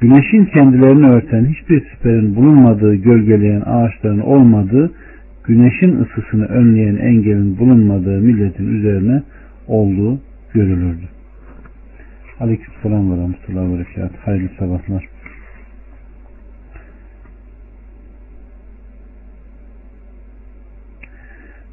[0.00, 4.92] Güneşin kendilerini örten hiçbir siperin bulunmadığı, gölgeleyen ağaçların olmadığı,
[5.44, 9.22] güneşin ısısını önleyen engelin bulunmadığı milletin üzerine
[9.66, 10.18] olduğu
[10.54, 11.08] görülürdü.
[12.40, 14.10] Aleykümselam ve rahmetullahi ve berekat.
[14.24, 15.17] Hayırlı sabahlar.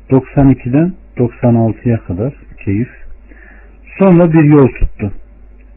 [0.10, 2.34] ...92'den 96'ya kadar
[2.66, 2.90] keyif.
[4.00, 5.12] Sonra bir yol tuttu.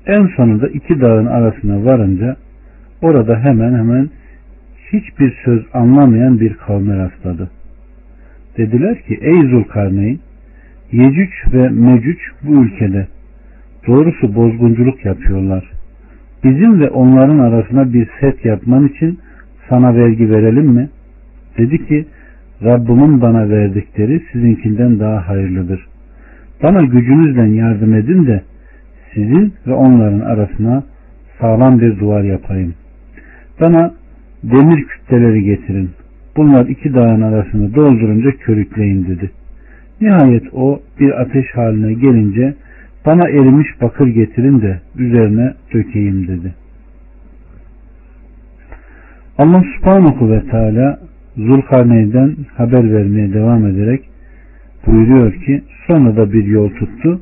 [0.06, 2.36] En sonunda iki dağın arasına varınca
[3.02, 4.08] orada hemen hemen
[4.92, 7.50] hiçbir söz anlamayan bir kavme rastladı.
[8.56, 10.18] Dediler ki ey Zulkarneyn
[10.92, 13.06] Yecüc ve Mecüc bu ülkede
[13.86, 15.70] doğrusu bozgunculuk yapıyorlar.
[16.44, 19.18] Bizim ve onların arasına bir set yapman için
[19.68, 20.88] sana vergi verelim mi?
[21.58, 22.06] Dedi ki
[22.64, 25.86] Rabbimin bana verdikleri sizinkinden daha hayırlıdır.
[26.62, 28.42] Bana gücünüzle yardım edin de
[29.14, 30.82] sizin ve onların arasına
[31.40, 32.74] sağlam bir duvar yapayım.
[33.60, 33.94] Bana
[34.42, 35.90] demir kütleleri getirin.
[36.36, 39.30] Bunlar iki dağın arasını doldurunca körükleyin dedi.
[40.00, 42.54] Nihayet o bir ateş haline gelince
[43.06, 46.54] bana erimiş bakır getirin de üzerine dökeyim dedi.
[49.38, 50.98] Allah subhanahu ve teala
[51.38, 54.00] Zulkarneyn'den haber vermeye devam ederek
[54.86, 57.20] buyuruyor ki sonra da bir yol tuttu.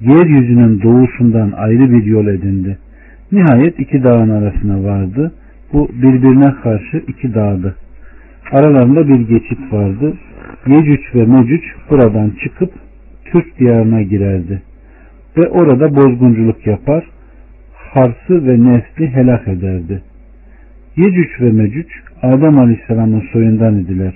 [0.00, 2.78] Yeryüzünün doğusundan ayrı bir yol edindi.
[3.32, 5.32] Nihayet iki dağın arasına vardı.
[5.72, 7.76] Bu birbirine karşı iki dağdı.
[8.52, 10.14] Aralarında bir geçit vardı.
[10.66, 12.72] Yecüc ve Mecüc buradan çıkıp
[13.24, 14.62] Türk diyarına girerdi.
[15.36, 17.04] Ve orada bozgunculuk yapar,
[17.74, 20.02] Hars'ı ve Nesli helak ederdi.
[20.96, 21.88] Yecüc ve Mecüc
[22.22, 24.14] Adem Aleyhisselam'ın soyundan idiler.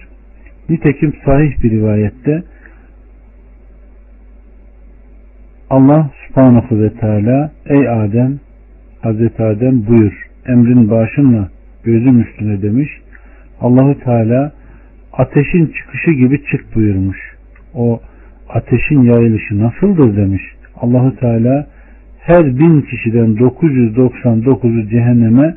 [0.69, 2.43] Nitekim sahih bir rivayette
[5.71, 8.41] Allah subhanahu ve teala ey Adem
[9.03, 11.49] Hazreti Adem buyur emrin başınla
[11.85, 12.91] gözüm üstüne demiş.
[13.61, 14.53] Allahu Teala
[15.13, 17.19] ateşin çıkışı gibi çık buyurmuş.
[17.75, 18.01] O
[18.49, 20.43] ateşin yayılışı nasıldır demiş.
[20.81, 21.67] Allahu Teala
[22.21, 25.57] her bin kişiden 999'u cehenneme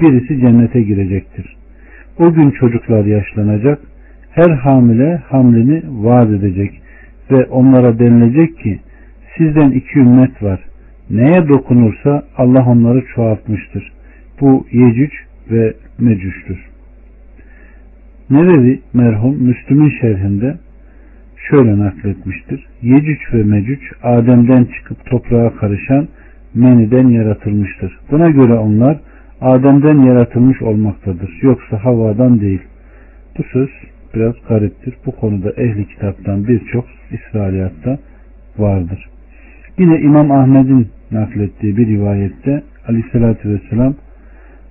[0.00, 1.56] birisi cennete girecektir.
[2.18, 3.78] O gün çocuklar yaşlanacak,
[4.30, 6.82] her hamile hamlini vaat edecek
[7.30, 8.80] ve onlara denilecek ki
[9.38, 10.60] sizden iki ümmet var.
[11.10, 13.92] Neye dokunursa Allah onları çoğaltmıştır.
[14.40, 15.12] Bu Yecüc
[15.50, 16.58] ve Mecüc'tür.
[18.30, 20.58] Nevevi merhum Müslüm'ün şerhinde
[21.50, 22.66] şöyle nakletmiştir.
[22.82, 26.08] Yecüc ve Mecüc Adem'den çıkıp toprağa karışan
[26.54, 27.98] meniden yaratılmıştır.
[28.10, 29.00] Buna göre onlar
[29.40, 31.38] Adem'den yaratılmış olmaktadır.
[31.42, 32.60] Yoksa havadan değil.
[33.38, 33.68] Bu söz
[34.14, 34.94] biraz gariptir.
[35.06, 37.98] Bu konuda ehli kitaptan birçok İsrailiyatta
[38.58, 39.08] vardır.
[39.78, 43.94] Yine İmam Ahmet'in naklettiği bir rivayette Aleyhisselatü Vesselam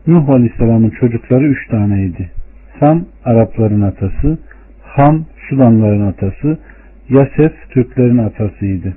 [0.08, 2.32] Nuh Aleyhisselam'ın çocukları üç taneydi.
[2.80, 4.38] Sam Arapların atası,
[4.84, 6.58] Ham Sudanların atası,
[7.10, 8.94] Yasef Türklerin atasıydı.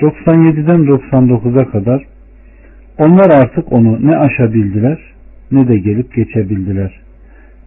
[0.00, 2.04] 97'den 99'a kadar
[2.98, 4.98] Onlar artık onu ne aşabildiler
[5.52, 7.00] ne de gelip geçebildiler.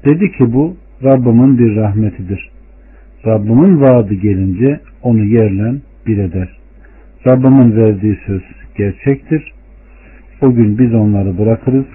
[0.05, 2.49] Dedi ki bu Rabbimin bir rahmetidir.
[3.25, 5.75] Rabbimin vaadi gelince onu yerle
[6.07, 6.49] bir eder.
[7.27, 8.41] Rabbimin verdiği söz
[8.77, 9.53] gerçektir.
[10.41, 11.85] O gün biz onları bırakırız.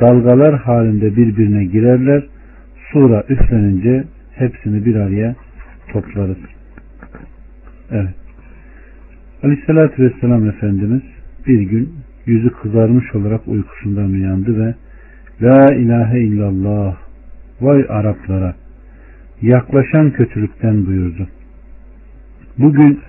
[0.00, 2.22] Dalgalar halinde birbirine girerler.
[2.92, 4.04] Sura üflenince
[4.34, 5.34] hepsini bir araya
[5.92, 6.38] toplarız.
[7.90, 8.14] Evet.
[9.42, 11.02] Aleyhissalatü Vesselam Efendimiz
[11.46, 11.92] bir gün
[12.28, 14.74] yüzü kızarmış olarak uykusundan uyandı ve
[15.42, 16.96] La ilahe illallah
[17.60, 18.54] vay Araplara
[19.42, 21.28] yaklaşan kötülükten buyurdu.
[22.58, 23.00] Bugün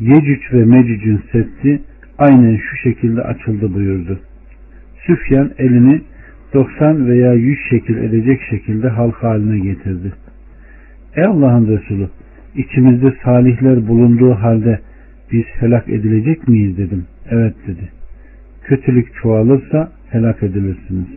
[0.00, 1.80] Yecüc ve Mecüc'ün seddi
[2.18, 4.20] aynen şu şekilde açıldı buyurdu.
[5.06, 6.00] Süfyan elini
[6.54, 10.12] 90 veya 100 şekil edecek şekilde halk haline getirdi.
[11.16, 12.08] Ey Allah'ın Resulü
[12.56, 14.80] içimizde salihler bulunduğu halde
[15.32, 17.04] biz helak edilecek miyiz dedim.
[17.30, 18.03] Evet dedi.
[18.64, 21.08] Kötülük çoğalırsa helak edilirsiniz.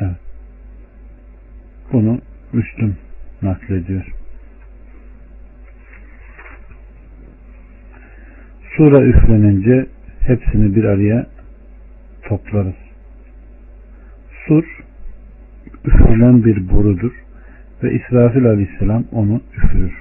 [0.00, 0.16] Evet.
[1.92, 2.20] Bunu
[2.52, 2.96] Müslüm
[3.42, 4.06] naklediyor.
[8.76, 9.86] Sura üflenince
[10.20, 11.26] hepsini bir araya
[12.22, 12.74] toplarız.
[14.46, 14.64] Sur
[15.84, 17.12] üflenen bir borudur
[17.82, 19.92] ve İsrafil aleyhisselam onu üfürür.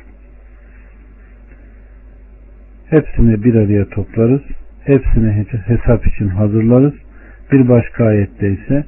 [2.86, 4.42] Hepsini bir araya toplarız.
[4.90, 6.94] Hepsini hesap için hazırlarız.
[7.52, 8.84] Bir başka ayette ise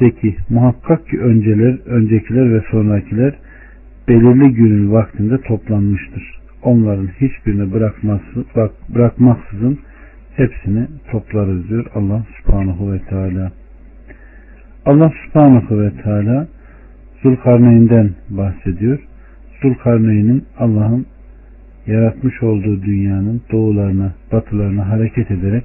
[0.00, 3.34] de ki muhakkak ki önceler, öncekiler ve sonrakiler
[4.08, 6.40] belirli günün vaktinde toplanmıştır.
[6.62, 9.78] Onların hiçbirini bırakması, bırak, bırakmaksızın
[10.36, 13.52] hepsini toplarız diyor Allah subhanahu ve teala.
[14.86, 16.48] Allah subhanahu ve teala
[17.22, 18.98] Zulkarneyn'den bahsediyor.
[19.62, 21.06] Zulkarneyn'in Allah'ın
[21.86, 25.64] yaratmış olduğu dünyanın doğularına, batılarına hareket ederek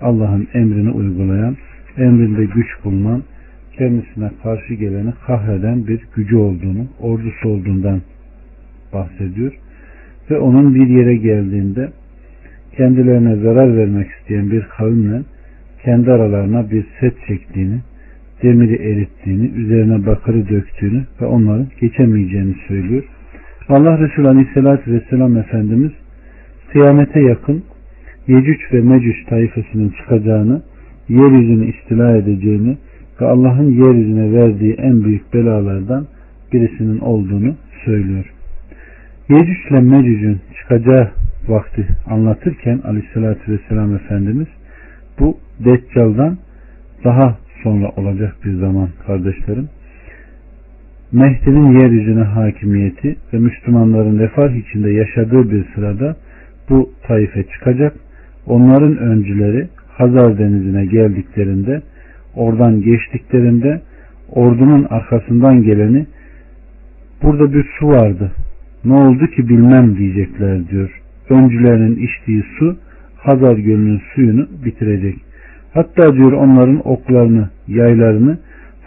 [0.00, 1.56] Allah'ın emrini uygulayan,
[1.96, 3.22] emrinde güç bulunan,
[3.78, 8.00] kendisine karşı geleni kahreden bir gücü olduğunu, ordusu olduğundan
[8.92, 9.52] bahsediyor.
[10.30, 11.88] Ve onun bir yere geldiğinde
[12.76, 15.22] kendilerine zarar vermek isteyen bir kavimle
[15.84, 17.80] kendi aralarına bir set çektiğini,
[18.42, 23.04] demiri erittiğini, üzerine bakırı döktüğünü ve onların geçemeyeceğini söylüyor.
[23.68, 25.92] Allah Resulü Aleyhisselatü Vesselam Efendimiz
[26.72, 27.62] kıyamete yakın
[28.26, 30.62] Yecüc ve Mecüc tayfasının çıkacağını,
[31.08, 32.76] yeryüzünü istila edeceğini
[33.20, 36.06] ve Allah'ın yeryüzüne verdiği en büyük belalardan
[36.52, 38.32] birisinin olduğunu söylüyor.
[39.28, 41.10] Yecüc ile Mecüc'ün çıkacağı
[41.48, 44.48] vakti anlatırken Aleyhisselatü Vesselam Efendimiz
[45.20, 46.38] bu Deccal'dan
[47.04, 49.68] daha sonra olacak bir zaman kardeşlerim.
[51.12, 56.16] Mehdi'nin yeryüzüne hakimiyeti ve Müslümanların refah içinde yaşadığı bir sırada
[56.68, 57.94] bu taife çıkacak.
[58.46, 61.82] Onların öncüleri Hazar denizine geldiklerinde
[62.34, 63.80] oradan geçtiklerinde
[64.30, 66.06] ordunun arkasından geleni
[67.22, 68.32] burada bir su vardı.
[68.84, 71.00] Ne oldu ki bilmem diyecekler diyor.
[71.30, 72.76] Öncülerinin içtiği su
[73.16, 75.16] Hazar Gölü'nün suyunu bitirecek.
[75.74, 78.38] Hatta diyor onların oklarını, yaylarını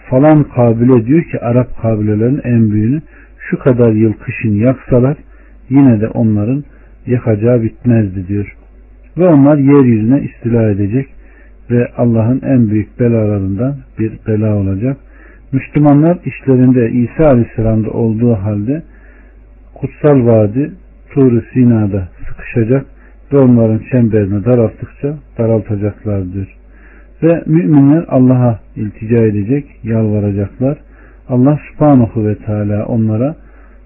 [0.09, 3.01] falan kabile diyor ki Arap kabilelerin en büyüğünü
[3.49, 5.17] şu kadar yıl kışın yaksalar
[5.69, 6.63] yine de onların
[7.05, 8.55] yakacağı bitmezdi diyor.
[9.17, 11.07] Ve onlar yeryüzüne istila edecek
[11.71, 14.97] ve Allah'ın en büyük belalarından bir bela olacak.
[15.51, 18.83] Müslümanlar işlerinde İsa Aleyhisselam'da olduğu halde
[19.73, 20.71] kutsal vadi
[21.13, 22.85] tur Sina'da sıkışacak
[23.33, 26.56] ve onların çemberini daralttıkça daraltacaklardır.
[27.23, 30.77] Ve müminler Allah'a iltica edecek, yalvaracaklar.
[31.29, 33.35] Allah subhanahu ve teala onlara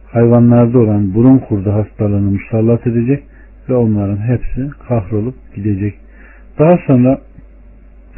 [0.06, 3.24] hayvanlarda olan burun kurdu hastalığını musallat edecek
[3.70, 5.94] ve onların hepsi kahrolup gidecek.
[6.60, 7.18] Daha sonra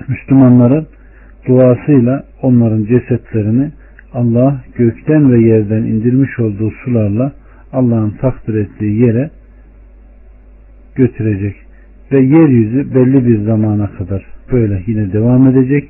[0.07, 0.87] Müslümanların
[1.47, 3.71] duasıyla onların cesetlerini
[4.13, 7.31] Allah gökten ve yerden indirmiş olduğu sularla
[7.73, 9.29] Allah'ın takdir ettiği yere
[10.95, 11.55] götürecek
[12.13, 15.89] ve yeryüzü belli bir zamana kadar böyle yine devam edecek.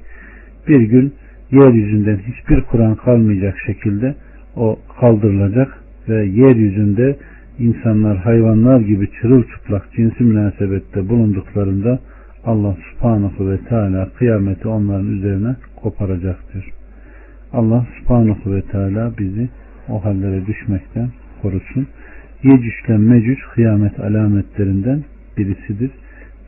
[0.67, 1.13] Bir gün
[1.51, 4.15] yeryüzünden hiçbir Kur'an kalmayacak şekilde
[4.55, 7.17] o kaldırılacak ve yeryüzünde
[7.59, 11.99] insanlar hayvanlar gibi çırılçıplak cinsi münasebette bulunduklarında
[12.45, 16.65] Allah subhanahu ve teala kıyameti onların üzerine koparacaktır.
[17.53, 19.49] Allah subhanahu ve teala bizi
[19.89, 21.09] o hallere düşmekten
[21.41, 21.87] korusun.
[22.43, 25.03] Yecüc Mecüc kıyamet alametlerinden
[25.37, 25.91] birisidir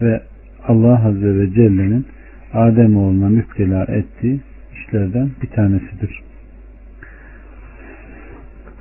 [0.02, 0.22] ve
[0.68, 2.06] Allah Azze ve Celle'nin
[2.54, 4.42] Adem oğluna müptela ettiği
[4.74, 6.24] işlerden bir tanesidir.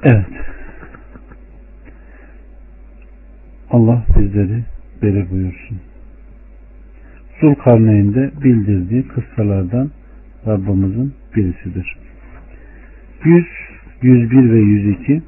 [0.02, 0.26] Evet.
[3.70, 4.64] Allah bizleri
[5.02, 5.78] beri buyursun.
[7.40, 9.90] Zulkarneyn de bildirdiği kıssalardan
[10.46, 11.96] Rabbimizin birisidir.
[13.24, 13.44] 100,
[14.02, 15.22] 101 ve 102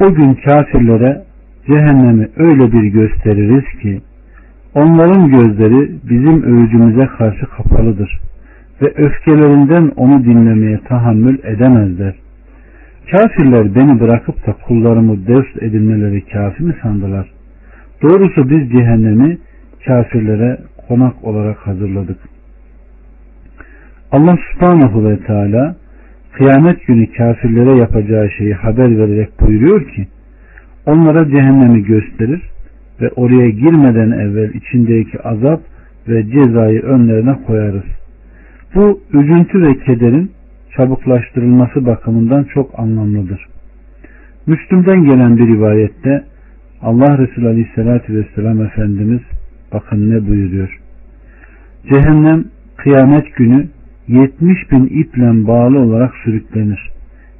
[0.00, 1.24] O gün kafirlere
[1.66, 4.00] cehennemi öyle bir gösteririz ki
[4.74, 8.20] onların gözleri bizim öğüdümüze karşı kapalıdır
[8.82, 12.14] ve öfkelerinden onu dinlemeye tahammül edemezler.
[13.10, 17.30] Kafirler beni bırakıp da kullarımı ders edinmeleri kafi mi sandılar?
[18.02, 19.38] Doğrusu biz cehennemi
[19.86, 20.58] kafirlere
[20.88, 22.18] konak olarak hazırladık.
[24.12, 25.76] Allah subhanahu ve teala
[26.32, 30.06] kıyamet günü kafirlere yapacağı şeyi haber vererek buyuruyor ki
[30.86, 32.42] onlara cehennemi gösterir
[33.02, 35.60] ve oraya girmeden evvel içindeki azap
[36.08, 37.84] ve cezayı önlerine koyarız.
[38.74, 40.30] Bu üzüntü ve kederin
[40.76, 43.46] çabuklaştırılması bakımından çok anlamlıdır.
[44.46, 46.24] Müslüm'den gelen bir rivayette
[46.82, 49.20] Allah Resulü Aleyhisselatü Vesselam Efendimiz
[49.72, 50.78] bakın ne buyuruyor.
[51.92, 52.44] Cehennem
[52.76, 53.68] kıyamet günü
[54.08, 56.92] 70 bin iple bağlı olarak sürüklenir.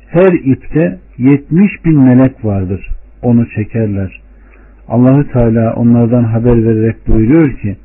[0.09, 2.89] Her ipte 70 bin melek vardır.
[3.23, 4.22] Onu çekerler.
[4.93, 7.77] Allahü Teala onlardan haber vererek buyuruyor ki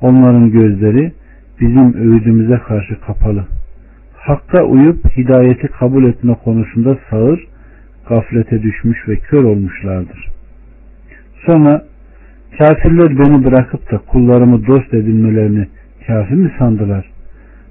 [0.00, 1.12] onların gözleri
[1.60, 3.44] bizim öğüdümüze karşı kapalı.
[4.16, 7.46] Hakka uyup hidayeti kabul etme konusunda sağır,
[8.08, 10.28] gaflete düşmüş ve kör olmuşlardır.
[11.46, 11.84] Sonra
[12.58, 15.66] kafirler beni bırakıp da kullarımı dost edinmelerini
[16.06, 17.10] kafi mi sandılar?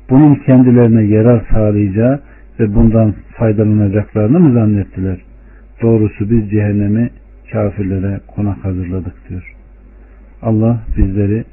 [0.10, 2.20] Bunun kendilerine yarar sağlayacağı
[2.60, 5.18] ve bundan faydalanacaklarını mı zannettiler?
[5.82, 7.10] Doğrusu biz cehennemi
[7.52, 9.56] kafirlere konak hazırladık diyor.
[10.42, 11.44] Allah bizleri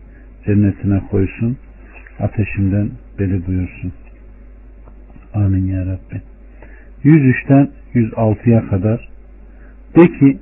[0.46, 1.56] cennetine koysun,
[2.20, 3.92] ateşinden beli buyursun.
[5.34, 6.22] Amin ya Rabbi.
[7.04, 9.08] 103'ten 106'ya kadar
[9.96, 10.38] de ki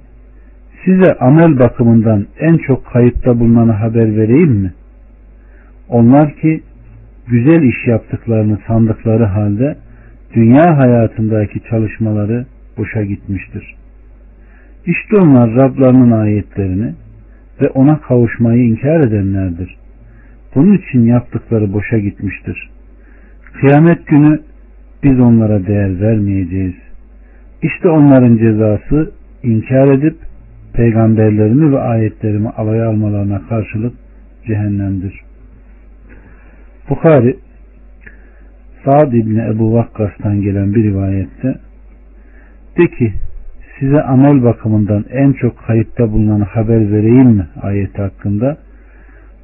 [0.85, 4.73] size amel bakımından en çok kayıpta bulunanı haber vereyim mi?
[5.89, 6.63] Onlar ki
[7.29, 9.77] güzel iş yaptıklarını sandıkları halde
[10.35, 12.47] dünya hayatındaki çalışmaları
[12.79, 13.75] boşa gitmiştir.
[14.87, 16.95] İşte onlar Rablarının ayetlerini
[17.61, 19.77] ve ona kavuşmayı inkar edenlerdir.
[20.55, 22.71] Bunun için yaptıkları boşa gitmiştir.
[23.61, 24.41] Kıyamet günü
[25.03, 26.75] biz onlara değer vermeyeceğiz.
[27.63, 29.13] İşte onların cezası
[29.43, 30.17] inkar edip
[30.73, 33.95] peygamberlerimi ve ayetlerimi alaya almalarına karşılık
[34.47, 35.21] cehennemdir.
[36.91, 37.37] Bukhari
[38.85, 41.55] Sa'd İbni Ebu Vakkas'tan gelen bir rivayette
[42.79, 43.13] de ki
[43.83, 48.57] size amel bakımından en çok kayıtta bulunan haber vereyim mi ayeti hakkında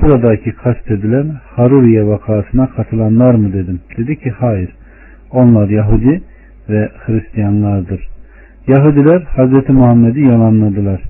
[0.00, 1.26] buradaki kastedilen
[1.56, 3.80] Haruriye vakasına katılanlar mı dedim.
[3.96, 4.70] Dedi ki hayır.
[5.30, 6.22] Onlar Yahudi
[6.68, 8.08] ve Hristiyanlardır.
[8.68, 9.68] Yahudiler Hz.
[9.68, 11.00] Muhammed'i yalanladılar.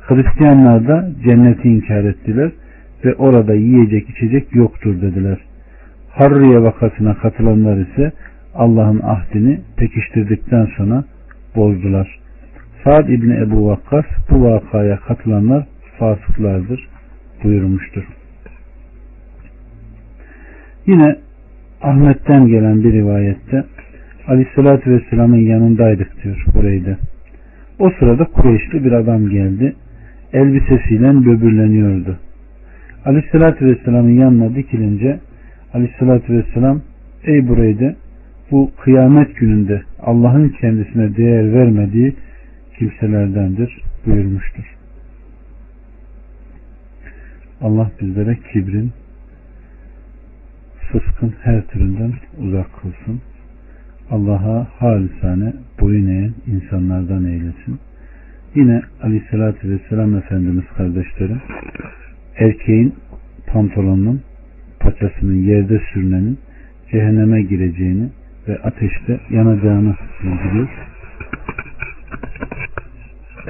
[0.00, 2.50] Hristiyanlar da cenneti inkar ettiler
[3.04, 5.38] ve orada yiyecek içecek yoktur dediler.
[6.10, 8.12] Harriye vakasına katılanlar ise
[8.54, 11.04] Allah'ın ahdini pekiştirdikten sonra
[11.56, 12.21] bozdular.
[12.84, 15.66] Sa'd İbni Ebu Vakkas bu vakaya katılanlar
[15.98, 16.88] fasıklardır
[17.44, 18.04] buyurmuştur.
[20.86, 21.16] Yine
[21.82, 23.64] Ahmet'ten gelen bir rivayette
[24.28, 26.96] Aleyhisselatü Vesselam'ın yanındaydık diyor burayı
[27.78, 29.74] O sırada Kureyşli bir adam geldi.
[30.32, 32.18] Elbisesiyle böbürleniyordu.
[33.04, 35.20] Aleyhisselatü Vesselam'ın yanına dikilince
[35.74, 36.80] Aleyhisselatü Vesselam
[37.24, 37.96] ey buraydı
[38.50, 42.14] bu kıyamet gününde Allah'ın kendisine değer vermediği
[42.78, 44.76] kimselerdendir buyurmuştur.
[47.60, 48.92] Allah bizlere kibrin,
[50.92, 53.20] fıskın her türünden uzak kılsın.
[54.10, 57.80] Allah'a halisane boyun eğen insanlardan eylesin.
[58.54, 61.40] Yine aleyhissalatü vesselam Efendimiz kardeşlerim
[62.36, 62.94] erkeğin
[63.46, 64.22] pantolonunun
[64.80, 66.38] paçasının yerde sürünenin
[66.92, 68.08] cehenneme gireceğini
[68.48, 70.68] ve ateşte yanacağını bildiriyor.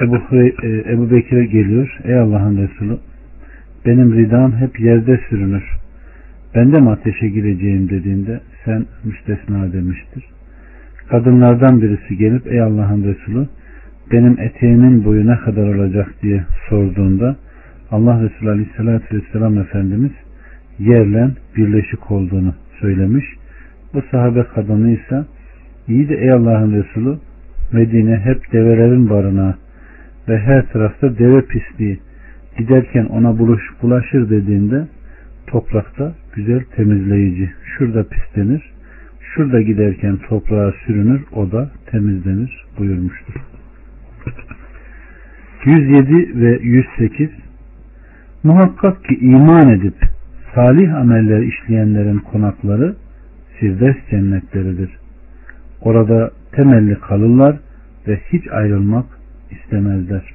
[0.01, 1.97] Ebu, e, Ebu Bekir'e geliyor.
[2.03, 2.97] Ey Allah'ın Resulü
[3.85, 5.63] benim ridam hep yerde sürünür.
[6.55, 10.23] Ben de mi ateşe gireceğim dediğinde sen müstesna demiştir.
[11.09, 13.47] Kadınlardan birisi gelip ey Allah'ın Resulü
[14.11, 17.35] benim eteğimin boyu ne kadar olacak diye sorduğunda
[17.91, 20.11] Allah Resulü Aleyhisselatü Vesselam Efendimiz
[20.79, 23.25] yerle birleşik olduğunu söylemiş.
[23.93, 25.25] Bu sahabe kadını ise
[25.87, 27.17] iyi de ey Allah'ın Resulü
[27.71, 29.55] Medine hep develerin barınağı
[30.29, 31.99] ve her tarafta deve pisliği
[32.57, 34.87] giderken ona buluş, bulaşır dediğinde
[35.47, 37.53] toprakta güzel temizleyici.
[37.77, 38.73] Şurada pislenir,
[39.19, 43.33] şurada giderken toprağa sürünür, o da temizlenir buyurmuştur.
[45.65, 47.29] 107 ve 108
[48.43, 49.95] Muhakkak ki iman edip
[50.55, 52.95] salih ameller işleyenlerin konakları
[53.59, 54.89] Firdevs cennetleridir.
[55.81, 57.55] Orada temelli kalırlar
[58.07, 59.05] ve hiç ayrılmak
[59.53, 60.33] istemezler.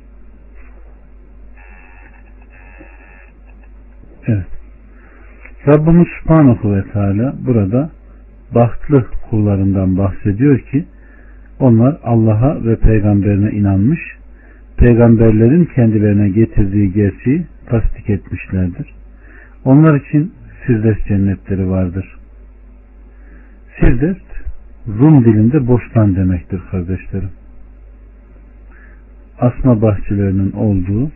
[4.26, 4.46] Evet.
[5.66, 7.90] Rabbimiz Subhanahu ve Teala burada
[8.54, 10.84] bahtlı kullarından bahsediyor ki
[11.60, 14.00] onlar Allah'a ve peygamberine inanmış,
[14.76, 18.94] peygamberlerin kendilerine getirdiği gerçeği tasdik etmişlerdir.
[19.64, 20.32] Onlar için
[20.66, 22.18] Firdevs cennetleri vardır.
[23.80, 24.18] Firdevs
[24.88, 27.30] Rum dilinde bostan demektir kardeşlerim.
[29.40, 31.10] Asma bahçelerinin olduğu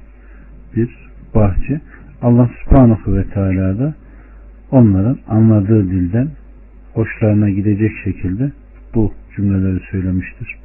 [0.76, 0.88] bir
[1.34, 1.80] bahçe.
[2.22, 3.94] Allah subhanahu ve teala da
[4.70, 6.28] onların anladığı dilden
[6.94, 8.52] hoşlarına gidecek şekilde
[8.94, 10.56] bu cümleleri söylemiştir.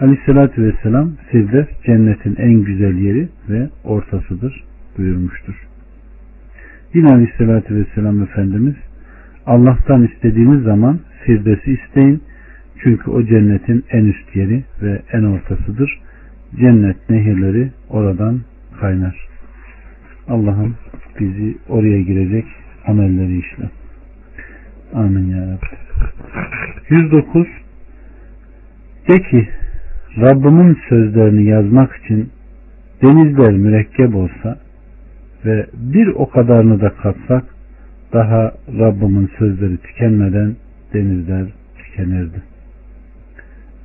[0.00, 4.64] Aleyhissalatü vesselam Firdevs cennetin en güzel yeri ve ortasıdır
[4.98, 5.54] buyurmuştur.
[6.94, 8.74] Yine Aleyhissalatü vesselam Efendimiz
[9.46, 12.22] Allah'tan istediğiniz zaman Firdevs'i isteyin.
[12.82, 16.00] Çünkü o cennetin en üst yeri ve en ortasıdır.
[16.56, 18.40] Cennet nehirleri oradan
[18.80, 19.26] kaynar.
[20.28, 20.76] Allah'ım
[21.20, 22.44] bizi oraya girecek
[22.86, 23.70] amelleri işle.
[24.94, 25.66] Amin ya Rabbi.
[26.88, 27.46] 109
[29.08, 29.48] De ki
[30.16, 32.30] Rabbimin sözlerini yazmak için
[33.02, 34.58] denizler mürekkep olsa
[35.44, 37.44] ve bir o kadarını da katsak
[38.12, 40.56] daha Rabbimin sözleri tükenmeden
[40.92, 41.46] denizler
[41.78, 42.42] tükenirdi.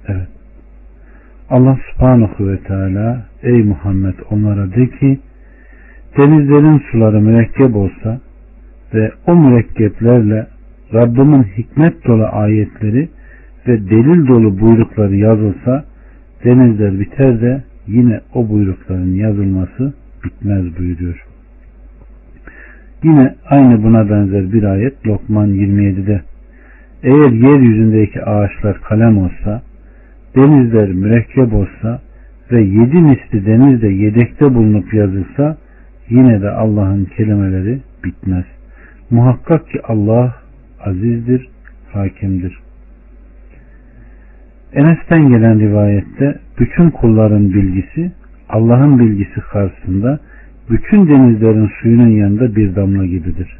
[0.07, 0.39] Evet.
[1.50, 5.20] Allah subhanahu ve teala ey Muhammed onlara de ki
[6.18, 8.20] denizlerin suları mürekkep olsa
[8.93, 10.47] ve o mürekkeplerle
[10.93, 13.10] Rabbimin hikmet dolu ayetleri
[13.68, 15.86] ve delil dolu buyrukları yazılsa
[16.43, 19.93] denizler biter de yine o buyrukların yazılması
[20.24, 21.26] bitmez buyuruyor.
[23.04, 26.22] Yine aynı buna benzer bir ayet Lokman 27'de
[27.04, 29.62] eğer yeryüzündeki ağaçlar kalem olsa
[30.36, 32.01] denizler mürekkep olsa
[32.51, 35.57] ve yedi misli denizde yedekte bulunup yazılsa
[36.09, 38.45] yine de Allah'ın kelimeleri bitmez.
[39.09, 40.36] Muhakkak ki Allah
[40.86, 41.47] azizdir,
[41.91, 42.59] hakimdir.
[44.73, 48.11] Enes'ten gelen rivayette bütün kulların bilgisi
[48.49, 50.19] Allah'ın bilgisi karşısında
[50.69, 53.57] bütün denizlerin suyunun yanında bir damla gibidir.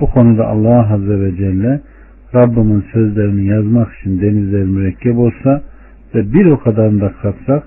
[0.00, 1.80] Bu konuda Allah Azze ve Celle
[2.34, 5.62] Rabbimin sözlerini yazmak için denizler mürekkep olsa
[6.16, 7.62] ve bir o kadarını da katsak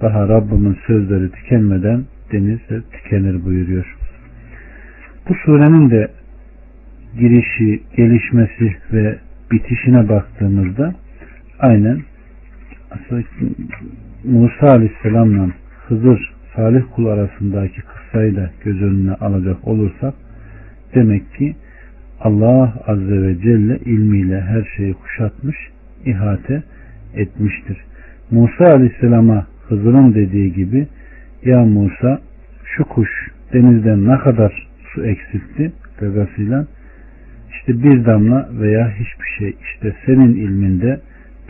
[0.00, 3.96] daha Rabbimin sözleri tükenmeden denizler tükenir buyuruyor.
[5.28, 6.10] Bu surenin de
[7.18, 9.18] girişi, gelişmesi ve
[9.52, 10.94] bitişine baktığımızda
[11.58, 12.00] aynen
[14.24, 15.48] Musa Aleyhisselam'la
[15.88, 20.14] Hızır Salih kul arasındaki kıssayı da göz önüne alacak olursak
[20.94, 21.56] demek ki
[22.20, 25.56] Allah Azze ve Celle ilmiyle her şeyi kuşatmış,
[26.04, 26.62] ihate
[27.14, 27.78] etmiştir.
[28.30, 30.86] Musa Aleyhisselam'a Hızır'ın dediği gibi
[31.44, 32.20] ya Musa
[32.64, 33.10] şu kuş
[33.52, 36.66] denizden ne kadar su eksiltti gagasıyla
[37.50, 41.00] işte bir damla veya hiçbir şey işte senin ilminde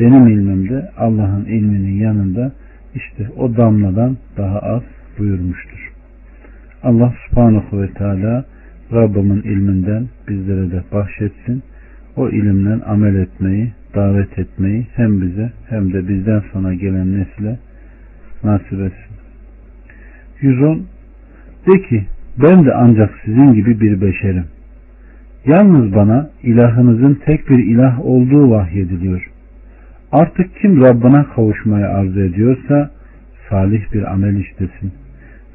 [0.00, 2.52] benim ilmimde Allah'ın ilminin yanında
[2.94, 4.82] işte o damladan daha az
[5.18, 5.92] buyurmuştur.
[6.82, 8.44] Allah subhanahu ve teala
[8.92, 11.62] Rabbimin ilminden bizlere de bahşetsin.
[12.16, 17.58] O ilimden amel etmeyi, davet etmeyi hem bize hem de bizden sonra gelen nesile
[18.44, 19.14] nasip etsin.
[20.40, 20.86] 110
[21.66, 22.06] De ki
[22.42, 24.44] ben de ancak sizin gibi bir beşerim.
[25.46, 29.30] Yalnız bana ilahınızın tek bir ilah olduğu vahyediliyor.
[30.12, 32.90] Artık kim Rabbına kavuşmayı arzu ediyorsa
[33.50, 34.92] salih bir amel işlesin.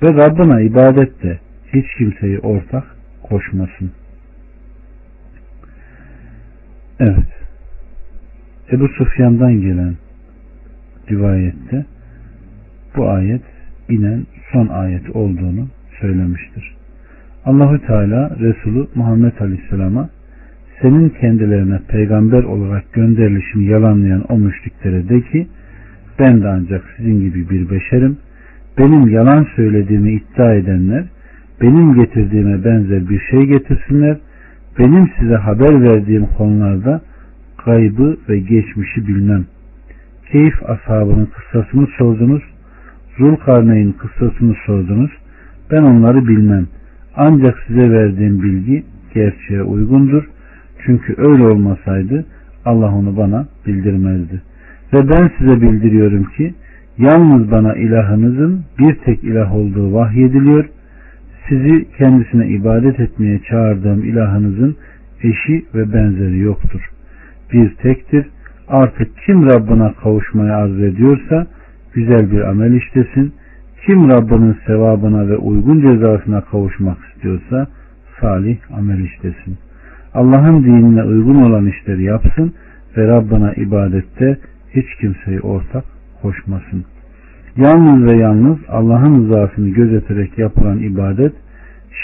[0.04, 1.40] Ve Rabbına ibadette
[1.74, 2.84] hiç kimseyi ortak
[3.24, 3.92] koşmasın.
[7.00, 7.39] Evet.
[8.72, 9.96] Ebu Sufyan'dan gelen
[11.12, 11.86] rivayette
[12.96, 13.42] bu ayet
[13.90, 15.68] inen son ayet olduğunu
[16.02, 16.76] söylemiştir.
[17.46, 20.10] Allahü Teala Resulü Muhammed Aleyhisselam'a
[20.82, 25.48] senin kendilerine peygamber olarak gönderilişini yalanlayan o müşriklere de ki
[26.20, 28.18] ben de ancak sizin gibi bir beşerim.
[28.78, 31.06] Benim yalan söylediğimi iddia edenler
[31.62, 34.18] benim getirdiğime benzer bir şey getirsinler.
[34.80, 37.02] Benim size haber verdiğim konularda
[37.66, 39.46] kaybı ve geçmişi bilmem.
[40.32, 42.44] Keyif ashabının kıssasını sordunuz.
[43.18, 45.12] Zulkarneyn kıssasını sordunuz.
[45.72, 46.68] Ben onları bilmem.
[47.16, 48.84] Ancak size verdiğim bilgi
[49.14, 50.24] gerçeğe uygundur.
[50.86, 52.26] Çünkü öyle olmasaydı
[52.66, 54.42] Allah onu bana bildirmezdi.
[54.94, 56.54] Ve ben size bildiriyorum ki
[56.98, 60.66] yalnız bana ilahınızın bir tek ilah olduğu vahyediliyor.
[61.50, 64.76] Sizi kendisine ibadet etmeye çağırdığım ilahınızın
[65.24, 66.90] eşi ve benzeri yoktur.
[67.54, 68.26] Bir tektir.
[68.68, 71.48] Artık kim Rabbına kavuşmayı arzu ediyorsa
[71.94, 73.34] güzel bir amel işlesin.
[73.86, 77.68] Kim Rabbinin sevabına ve uygun cezasına kavuşmak istiyorsa
[78.22, 79.58] salih amel işlesin.
[80.14, 82.54] Allah'ın dinine uygun olan işleri yapsın
[82.98, 84.38] ve Rabbına ibadette
[84.76, 85.84] hiç kimseyi ortak
[86.22, 86.86] koşmasın.
[87.58, 91.34] Yalnız ve yalnız Allah'ın rızasını gözeterek yapılan ibadet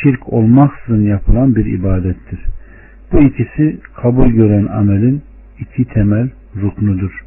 [0.03, 2.39] şirk olmaksızın yapılan bir ibadettir.
[3.11, 5.21] Bu ikisi kabul gören amelin
[5.59, 6.29] iki temel
[6.61, 7.25] ruknudur.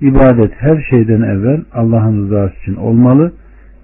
[0.00, 3.32] İbadet her şeyden evvel Allah'ın rızası için olmalı.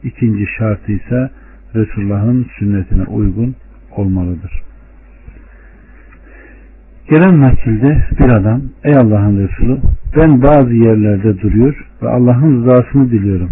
[0.04, 1.30] İkinci şartı ise
[1.74, 3.54] Resulullah'ın sünnetine uygun
[3.96, 4.62] olmalıdır.
[7.10, 9.78] Gelen nakilde bir adam ey Allah'ın Resulü
[10.16, 13.50] ben bazı yerlerde duruyor ve Allah'ın rızasını diliyorum.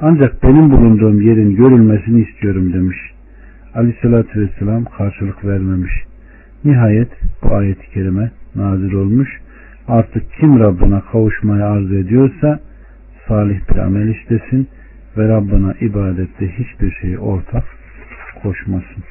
[0.00, 2.96] Ancak benim bulunduğum yerin görülmesini istiyorum demiş.
[3.74, 5.92] Aleyhissalatü vesselam karşılık vermemiş.
[6.64, 7.08] Nihayet
[7.42, 9.28] bu ayet-i kerime nazil olmuş.
[9.88, 12.60] Artık kim Rabbına kavuşmayı arzu ediyorsa
[13.28, 14.68] salih bir amel işlesin
[15.16, 17.64] ve Rabbına ibadette hiçbir şeyi ortak
[18.42, 19.04] koşmasın.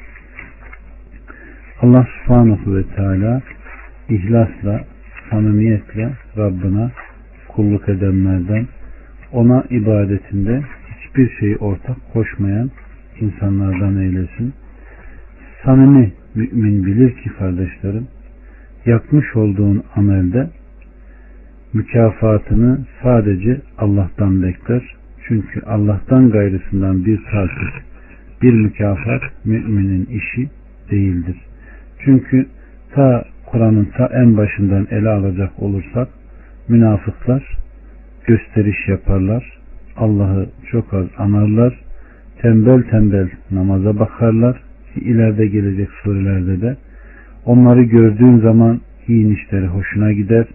[1.82, 3.42] Allah subhanahu ve teala
[4.08, 4.84] ihlasla,
[5.30, 6.90] samimiyetle Rabbına
[7.48, 8.66] kulluk edenlerden,
[9.32, 10.62] ona ibadetinde
[10.98, 12.70] hiçbir şeyi ortak koşmayan
[13.20, 14.54] insanlardan eylesin.
[15.64, 18.08] Samimi mümin bilir ki kardeşlerim,
[18.86, 20.50] yapmış olduğun amelde
[21.72, 24.82] mükafatını sadece Allah'tan bekler.
[25.28, 27.82] Çünkü Allah'tan gayrısından bir takip,
[28.42, 30.50] bir mükafat müminin işi
[30.90, 31.36] değildir.
[32.04, 32.46] Çünkü
[32.94, 36.08] ta Kur'an'ın ta en başından ele alacak olursak
[36.68, 37.58] münafıklar
[38.26, 39.58] gösteriş yaparlar.
[39.96, 41.80] Allah'ı çok az anarlar.
[42.42, 44.60] Tembel tembel namaza bakarlar.
[44.94, 46.76] Ki ileride gelecek surelerde de
[47.44, 50.46] onları gördüğün zaman iyi işleri hoşuna gider.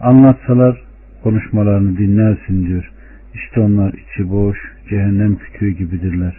[0.00, 0.82] Anlatsalar
[1.22, 2.90] konuşmalarını dinlersin diyor.
[3.34, 4.58] İşte onlar içi boş,
[4.90, 6.36] cehennem kütüğü gibidirler.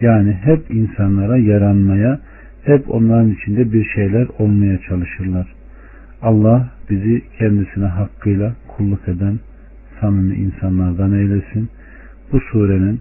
[0.00, 2.20] Yani hep insanlara yaranmaya,
[2.64, 5.46] hep onların içinde bir şeyler olmaya çalışırlar.
[6.22, 9.38] Allah bizi kendisine hakkıyla kulluk eden
[10.00, 11.68] samimi insanlardan eylesin.
[12.32, 13.00] Bu surenin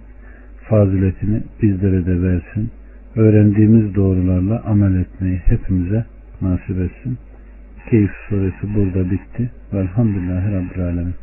[0.70, 2.72] faziletini bizlere de versin.
[3.16, 6.06] Öğrendiğimiz doğrularla amel etmeyi hepimize
[6.42, 7.18] nasip etsin.
[7.90, 9.52] Keyif suresi burada bitti.
[9.74, 11.16] Velhamdülillahi Rabbil Alemin.